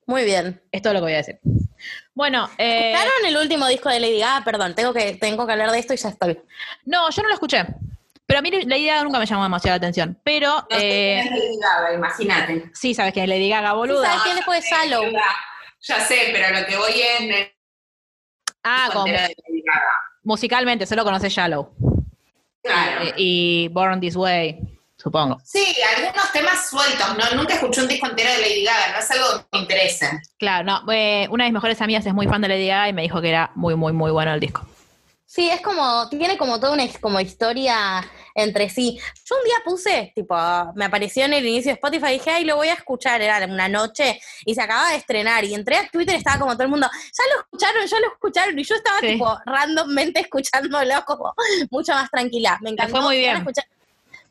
[0.08, 0.60] Muy bien.
[0.72, 1.40] es todo lo que voy a decir.
[2.16, 4.44] Bueno, eh, ¿Escucharon el último disco de Lady Gaga?
[4.44, 6.40] Perdón, tengo que, tengo que hablar de esto y ya estoy.
[6.86, 7.64] no, yo no lo escuché.
[8.28, 10.20] Pero a mí la idea nunca me llamó demasiado la atención.
[10.24, 12.72] Pero No sé eh, quién es Lady Gaga, imagínate.
[12.74, 14.06] sí, sabes que Lady Gaga, boluda.
[14.06, 15.04] ¿Sabes quién después de Shallow?
[15.82, 17.48] Ya sé, pero lo que voy es.
[18.64, 19.14] Ah, como
[20.24, 21.74] musicalmente, solo conoce Shallow.
[22.62, 23.06] Claro.
[23.06, 24.60] Eh, y Born This Way,
[24.98, 25.38] supongo.
[25.46, 25.64] Sí,
[25.96, 27.38] algunos temas sueltos, ¿no?
[27.38, 30.10] Nunca escuché un disco entero de Lady Gaga, no es algo que me interese.
[30.38, 32.94] Claro, no, eh, una de mis mejores amigas es muy fan de Lady Gaga y
[32.94, 34.68] me dijo que era muy, muy, muy bueno el disco.
[35.26, 38.04] Sí, es como, tiene como toda una como historia
[38.38, 38.98] entre sí.
[39.26, 40.36] Yo un día puse, tipo,
[40.76, 43.68] me apareció en el inicio de Spotify dije, ay, lo voy a escuchar, era una
[43.68, 46.88] noche, y se acaba de estrenar, y entré a Twitter estaba como todo el mundo,
[46.94, 49.08] ya lo escucharon, ya lo escucharon, y yo estaba Sí.
[49.08, 51.34] tipo randommente escuchándolo como
[51.72, 52.58] mucho más tranquila.
[52.62, 52.92] Me encantó.
[52.92, 53.38] fue muy ¿Van a bien.
[53.38, 53.66] escuchar?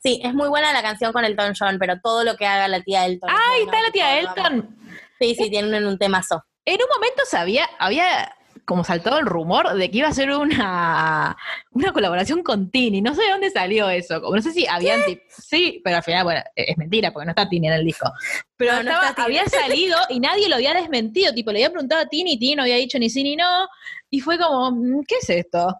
[0.02, 2.80] Sí, es muy buena la canción con Elton John, pero todo lo que haga la
[2.80, 3.28] tía Elton.
[3.28, 4.18] ¡Ay, está la tía.
[4.20, 4.76] Elton!
[5.18, 6.44] Sí, sí, tienen un temazo.
[6.64, 8.32] En un momento sabía, había
[8.66, 11.36] como saltado el rumor de que iba a ser una,
[11.70, 13.00] una colaboración con Tini.
[13.00, 14.20] No sé de dónde salió eso.
[14.20, 17.30] Como no sé si habían Sí, pero al final, bueno, e-, es mentira porque no
[17.30, 18.10] está Tini en el disco.
[18.56, 21.32] Pero No, estaba- había salido y nadie lo había desmentido.
[21.32, 23.68] Tipo, le había preguntado a Tini y Tini no había dicho ni sí ni no.
[24.10, 25.74] Y fue como, mm, ¿qué es esto?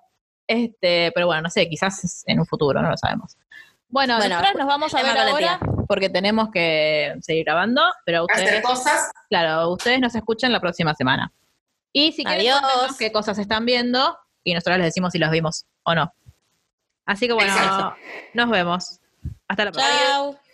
[0.46, 3.36] Este, pero bueno, no sé, quizás es en un futuro, no lo sabemos.
[3.88, 5.58] Bueno, Bueno, nosotros nos vamos a ver ahora
[5.88, 9.10] porque tenemos que seguir grabando, pero Hacer ustedes cosas.
[9.28, 11.32] Claro, ustedes nos escuchan la próxima semana.
[11.92, 12.62] Y si Adiós.
[12.98, 16.12] qué cosas están viendo y nosotros les decimos si los vimos o no.
[17.06, 17.96] Así que bueno, Exacto.
[18.34, 19.00] nos vemos.
[19.48, 19.98] Hasta la próxima.
[20.06, 20.45] Chao.